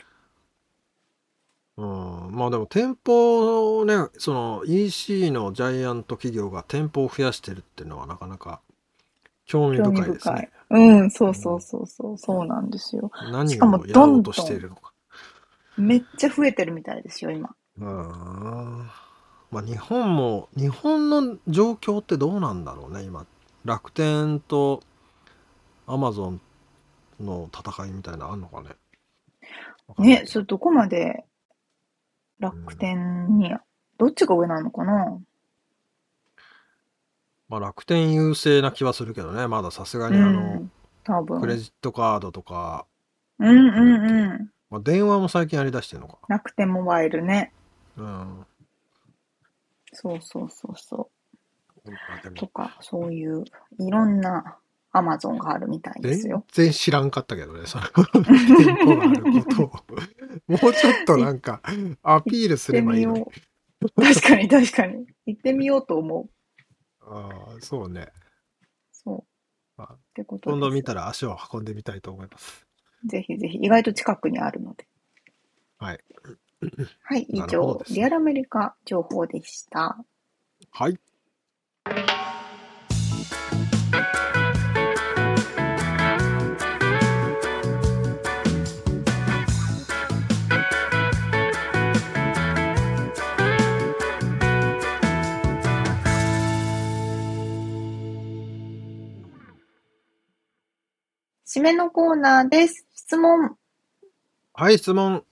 [1.78, 8.62] うん、まあでも店舗をね、その EC のジャイアント企業が店舗を増やしてるっていうのはなかなか
[9.46, 10.50] 興味深いですね。
[10.70, 12.18] うん、そうそうそうそう。
[12.18, 13.10] そうなんですよ。
[13.32, 14.92] 何しかもをやろうとしているのか。
[15.76, 17.54] めっちゃ増えてるみたいですよ、今。
[17.78, 18.90] うん
[19.50, 23.26] まあ日本も、日本の状況ってどうなんだろうね、今。
[23.64, 24.82] 楽天と
[25.86, 26.40] アマゾン
[27.20, 28.70] の戦いみたいなのあんのかね。
[29.86, 31.24] わかね、それどこまで
[32.40, 33.54] 楽天に、
[33.98, 35.18] どっちが上なのかな？
[37.48, 40.72] まあ楽天優勢な気はするけどね、まださすがにあの、うん、
[41.04, 41.40] 多分。
[41.40, 42.86] クレジットカードとか、
[43.38, 44.50] うんうんうん。
[44.70, 46.18] まあ、電話も最近やりだしてるのか。
[46.28, 47.52] 楽天モバイルね。
[47.96, 48.46] うん。
[49.92, 51.10] そうそうそうそ
[51.84, 52.32] まあでう。
[52.32, 53.44] もとか、そういう、
[53.78, 54.58] いろんな
[54.92, 56.44] アマゾンがあるみたいです全よ。
[56.52, 57.84] 然知らんかったけどね、その
[58.24, 59.70] 店舗があることを。
[60.48, 61.60] もうちょっとなんか、
[62.02, 63.20] アピールすればいいのに。
[63.20, 63.40] 行って
[63.96, 64.14] みよう。
[64.14, 65.06] 確かに確かに。
[65.26, 66.30] 行ってみようと思う。
[67.06, 68.08] ああ、そうね。
[68.92, 69.24] そう。
[69.76, 70.50] まあってこと。
[70.50, 72.66] 今度見たら足を運んでみたいと思います。
[73.06, 74.86] ぜひぜひ、意外と近くにあるので。
[75.78, 76.00] はい。
[77.02, 80.04] はい、以上、ねリアルアメリカ情報でした。
[80.70, 80.98] はい。
[101.56, 102.84] 締めのコーナーです。
[102.94, 103.56] 質問。
[104.52, 105.24] はい、質問。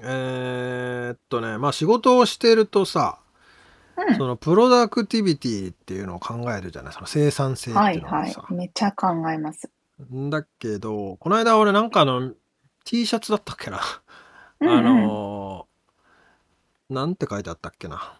[0.00, 3.18] えーっとね、まあ仕事をしてるとさ、
[3.98, 6.92] うんそのプロダクティビティっていうのを考えるじゃない？
[6.94, 8.46] その生産性ってはいいうはいのがさ。。
[8.48, 9.68] めっちゃ考えます。
[10.10, 12.32] んだけど、この間俺なんかあの
[12.86, 13.80] T シャツだったっけな？
[14.60, 18.18] うんうんあのーなんて書いてあったっけな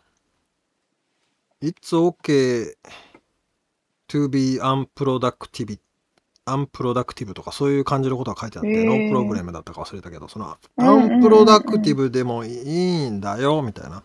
[1.62, 2.74] ？It's okay
[4.08, 5.78] to be unproductive,
[6.48, 14.02] unproductive とかそういう感じのことが書いてあって、へーノープログラムだったか忘れたけど、そのうんうんうんうん unproductive でもいいんだよみたいな。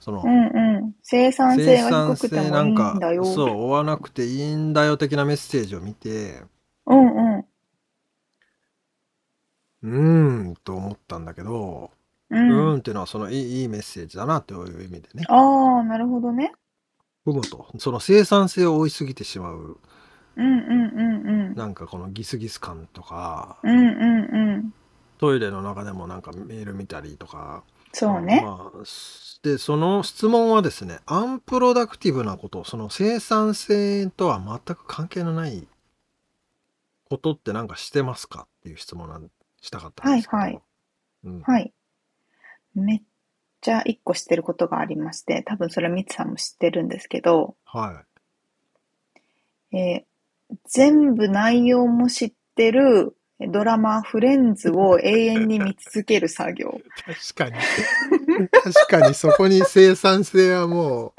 [0.00, 0.94] そのうんうん。
[1.02, 3.24] 生産性が低くてもいいなんだよ。
[3.24, 6.42] そう追わなくていいんだよ的なメッセージを見て
[6.86, 7.46] うんうん。
[9.82, 11.90] うーんと思ったんだけど、
[12.30, 12.36] う。
[12.36, 16.52] うんーんっていうのはそのいいいいメッセージだなという意味でねああ、なるほどね。
[17.26, 19.80] 踏むとその生産性を追いすぎてしまう
[20.36, 21.54] うんうんうんうん。
[21.54, 24.74] なんかこのギスギス感とかうんうんうん。
[25.18, 28.42] トイレの中でもなんかメール見たりとかそうね。
[28.44, 28.82] まあ、
[29.42, 35.66] でその質問はですねアンプロダクティブなことその生産性とは全く関係のない
[37.08, 39.30] ことってなんかしてますかっていう質問なん
[39.62, 40.62] したかったんですけど、はいはい
[41.24, 41.72] うん、はい。
[42.74, 43.02] めっ
[43.62, 48.04] ちゃ一個知ってることがありまして、多分それはミツさんも知ってるんですけど、は
[49.72, 50.15] えー
[50.68, 53.16] 全部内容も知ってる
[53.52, 56.80] ドラマフレンズを永遠に見続ける作業。
[57.34, 58.48] 確かに。
[58.50, 61.12] 確かにそこに生産性はもう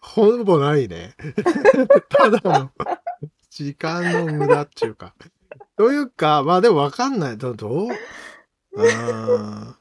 [0.00, 1.14] ほぼないね。
[2.08, 2.70] ただの
[3.50, 5.14] 時間の無駄っていうか。
[5.76, 7.38] というかまあでも分かんない。
[7.38, 7.88] どどう？
[8.76, 9.76] あ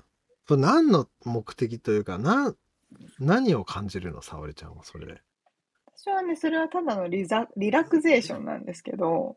[0.50, 2.56] 何の目的というかな
[3.20, 4.22] 何を感じるの？
[4.22, 5.22] 沙織ちゃんはそれで。
[6.02, 9.36] 私はね、それはただのリザリラクゼーションなんですけど、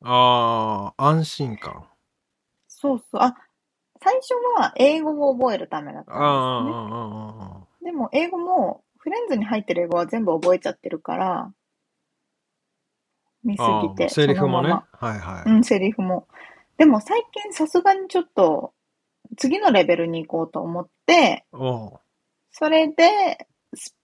[0.00, 1.84] ああ安心感。
[2.66, 3.20] そうそう。
[3.20, 3.36] あ、
[4.02, 6.14] 最初は英語を覚えるためだったん
[6.64, 7.92] ですね。
[7.92, 11.52] でも英語もフレンズに入ってる英語は全部覚えちゃってるから、
[13.44, 14.70] 見すぎて、セリフもね。
[14.70, 16.26] そのまはいはい、まうん、セリフも。
[16.78, 18.72] でも最近さすがにちょっと
[19.36, 21.44] 次のレベルに行こうと思って、
[22.50, 23.49] それで、ス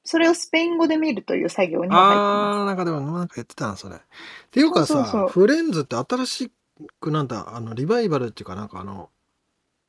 [0.04, 3.96] それをスペイン語で見るという作業には入ってまああ、なんかでも、なんか言ってたな、それ。
[3.96, 3.98] っ
[4.50, 6.52] ていうかさ、そうそうそうフレンズって新し
[7.00, 9.10] くなんだ、あの、リバイバルっていうかなんかあの、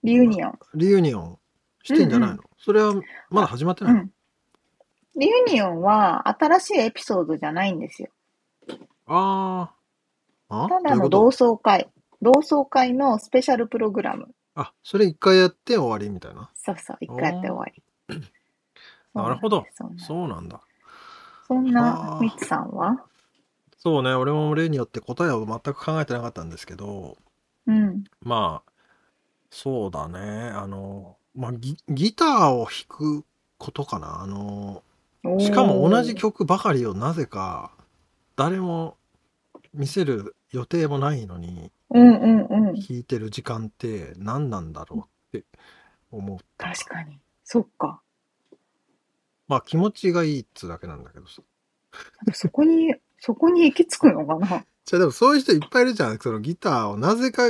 [0.02, 0.08] す。
[0.08, 1.40] reunion。reunion
[1.84, 2.94] してんじゃないの、うんそれは
[3.30, 4.12] まだ始まってないの、うん。
[5.16, 8.10] リユニオンは新しいエピソードじゃないんですよ。
[9.06, 9.72] あ
[10.50, 10.64] あ。
[10.66, 10.68] あ？
[10.68, 11.88] ただの同窓会。
[12.22, 14.30] 同窓会のスペシャルプログラム。
[14.56, 16.50] あ、それ一回やって終わりみたいな？
[16.56, 17.84] そうそう、一回やって終わり。
[19.24, 19.66] なるほど
[19.98, 20.62] そうなんだ。
[21.48, 23.04] そんなミツさんは？
[23.78, 27.18] そうね、俺も例によって答えを全く考えてなかったんですけど、
[27.66, 28.04] うん。
[28.22, 28.72] まあ、
[29.50, 30.20] そうだね、
[30.54, 33.24] あの、まあギ、ギターを弾く
[33.58, 34.22] ことかな。
[34.22, 34.84] あの、
[35.40, 37.72] しかも同じ曲ばかりをなぜか
[38.36, 38.98] 誰も
[39.74, 42.74] 見せる予定もないのにうんうんうん。
[42.76, 45.46] 弾いてる時間って何なんだろうって
[46.12, 46.70] 思った。
[46.70, 47.20] 確かに。
[47.44, 48.02] そっか。
[49.48, 51.42] まあ気持ちがいいっつうだけなんだけどさ。
[52.34, 54.66] そこに、 そこに行き着くのかな？
[54.86, 56.20] じゃあでもそういう人いっぱいいるじゃん。
[56.20, 57.44] そのギターをなぜか、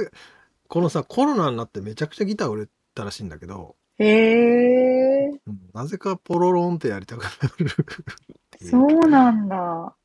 [0.67, 7.69] このさコロナになってめちゃくちゃギター売れたらしいんだけど、へえ、うんなぜかポロロンってやりたくなる。
[8.59, 9.95] そうなんだ。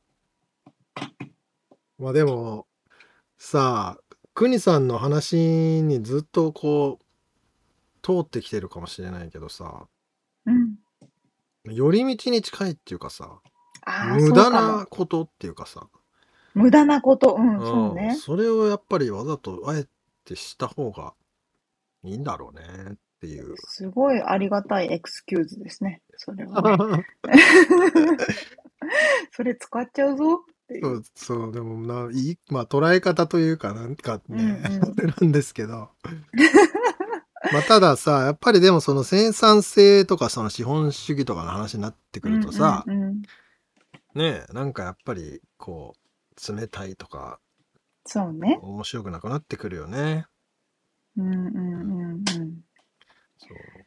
[1.98, 2.66] まあでも
[3.38, 5.36] さあ国さんの話
[5.82, 7.04] にずっとこう
[8.02, 9.88] 通ってきてるかもしれないけどさうん。
[11.64, 13.40] 寄り道に近いっていうかさ
[13.84, 15.88] ああ、無駄なことっていうかさ、
[16.54, 17.36] 無駄なこと。
[17.38, 18.16] うん、うんそうね。
[18.16, 19.86] それをやっぱりわざとあえ
[20.24, 21.14] てした方が
[22.04, 23.54] いいんだろうねっていう。
[23.64, 26.02] すごいありがたいエクスキューズですね。
[26.16, 26.62] それは
[26.96, 27.06] ね。
[29.32, 30.38] それ使っちゃうぞっ
[30.68, 30.80] てい。
[30.80, 35.90] そううそうでもないいまあ捉え方というかなんかね、うんうん あれなんですけど
[37.52, 43.22] まあたださやっぱりでもその生産性とかその資本主義とかの話になってくるとさ、うんうんうん
[44.14, 47.40] ねえなんかやっぱりこう冷たいとか
[48.04, 48.58] そうね。
[48.62, 50.26] 面白くなくなってくるよね。
[51.16, 52.24] うんうんうんうん。
[53.38, 53.84] そう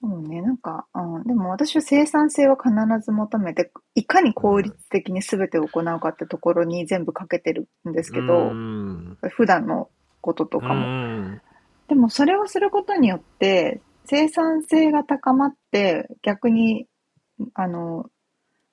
[0.00, 0.42] そうね。
[0.42, 2.70] なんか、うん、でも私は生産性は必
[3.04, 9.90] ず求めて、いかに効率的に全てを行うかってところに全部かけてるんですけうど、ん普段の
[10.20, 11.40] こととかうも。
[11.86, 16.86] んでもそれをすることによって生産性が高まって逆に
[17.54, 18.06] あの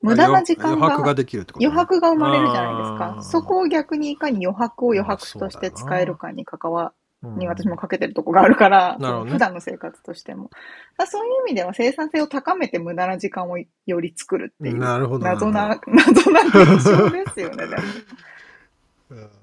[0.01, 3.15] 無駄な時間余白がが、できるってことね、余白が生まれるじゃないですあか。
[3.19, 3.21] ー。
[3.21, 7.37] そこを逆にいかに余白を余白あとして使えるかに関わうん。
[7.37, 9.31] に私もかけてるとこがあるから、なるほどね。
[9.33, 10.49] 普段の生活としても。
[11.05, 17.65] そういう意味では生産性を高めて無駄な時間をより作るっていうなるほど謎な謎な現象ですよね、
[19.09, 19.29] うん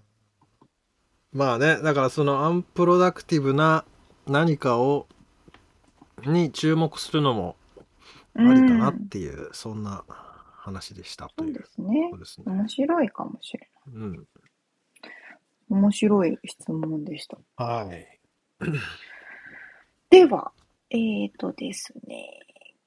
[1.37, 3.85] まあねだからそのアンプロダクティブな
[4.27, 5.07] 何かを
[6.25, 7.57] に注目するのも
[8.35, 10.05] ありかなっていう、そんな
[10.57, 12.45] 話でしたそうというですねですね。
[12.47, 13.95] 面白いかもしれない。
[13.97, 14.27] うん、
[15.71, 17.39] 面白い質問でした。
[17.57, 18.21] はい。
[20.11, 20.53] では、
[20.91, 22.41] えーとですね、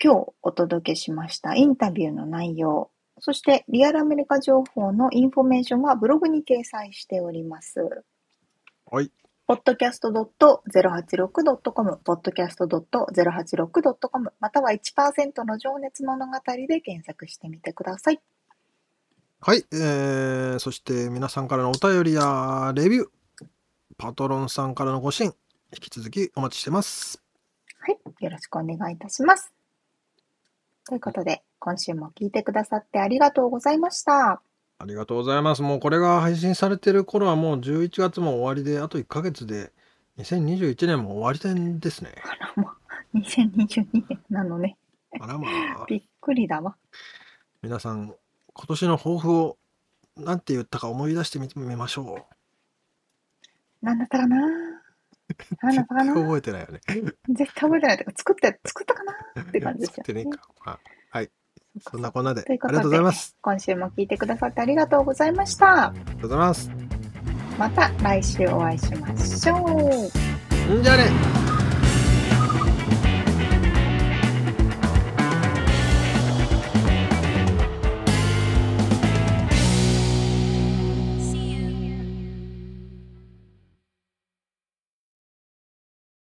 [0.04, 2.90] 今日お届けしましたインタビューの内容、
[3.20, 8.04] そしてリアルアメリカ情報のインフォメーションはブログに掲載しております。
[8.92, 9.12] はい。
[9.48, 16.34] podcast.086.com、podcast.086.com、または1%の情熱物語
[16.68, 18.22] で検索してみてください。
[19.42, 23.08] はい、えー、そして皆さんからのお便りやレビュー、
[23.98, 25.34] パトロンさんからのご支援、
[25.74, 27.22] 引き続きお待ちしてます。
[27.80, 28.00] はい。
[28.24, 29.54] よろしくお願いいたします。
[30.88, 34.42] ということで、今週も聞いてくださってありがとうございました。
[34.82, 35.62] ありがとうございます。
[35.62, 39.74] もうこれが配信されてる頃はもう11月も終わりで、あと1ヶ月で
[40.18, 42.16] 2021年も終わり点ですね。
[42.24, 42.72] あら、も
[43.14, 44.78] う、2022年なのね。
[45.20, 45.48] あらま
[45.82, 46.78] あ、びっくりだわ。
[47.62, 48.16] 皆さん、
[48.54, 49.58] 今年の抱負を
[50.16, 52.26] 何て言ったか思い出してみみましょ
[53.82, 54.38] なんだったかな？
[54.38, 54.50] う。
[55.62, 56.14] なんだったかな？
[56.14, 56.80] 覚えてないよね。
[57.28, 59.42] 絶対覚えてないとか、作って、作ったかな？
[59.42, 60.48] って感じですよ 作ってねえか。
[60.66, 60.80] まあ
[61.12, 61.30] はい。
[61.82, 63.36] そんなこんなで、ありがとうございます。
[63.42, 65.88] 今週も聞いてくださってありがとうございました。
[65.88, 66.72] ありがとうございます。
[67.58, 69.56] また来週お会いしましょ
[70.72, 70.80] う。
[70.80, 71.49] んじゃあね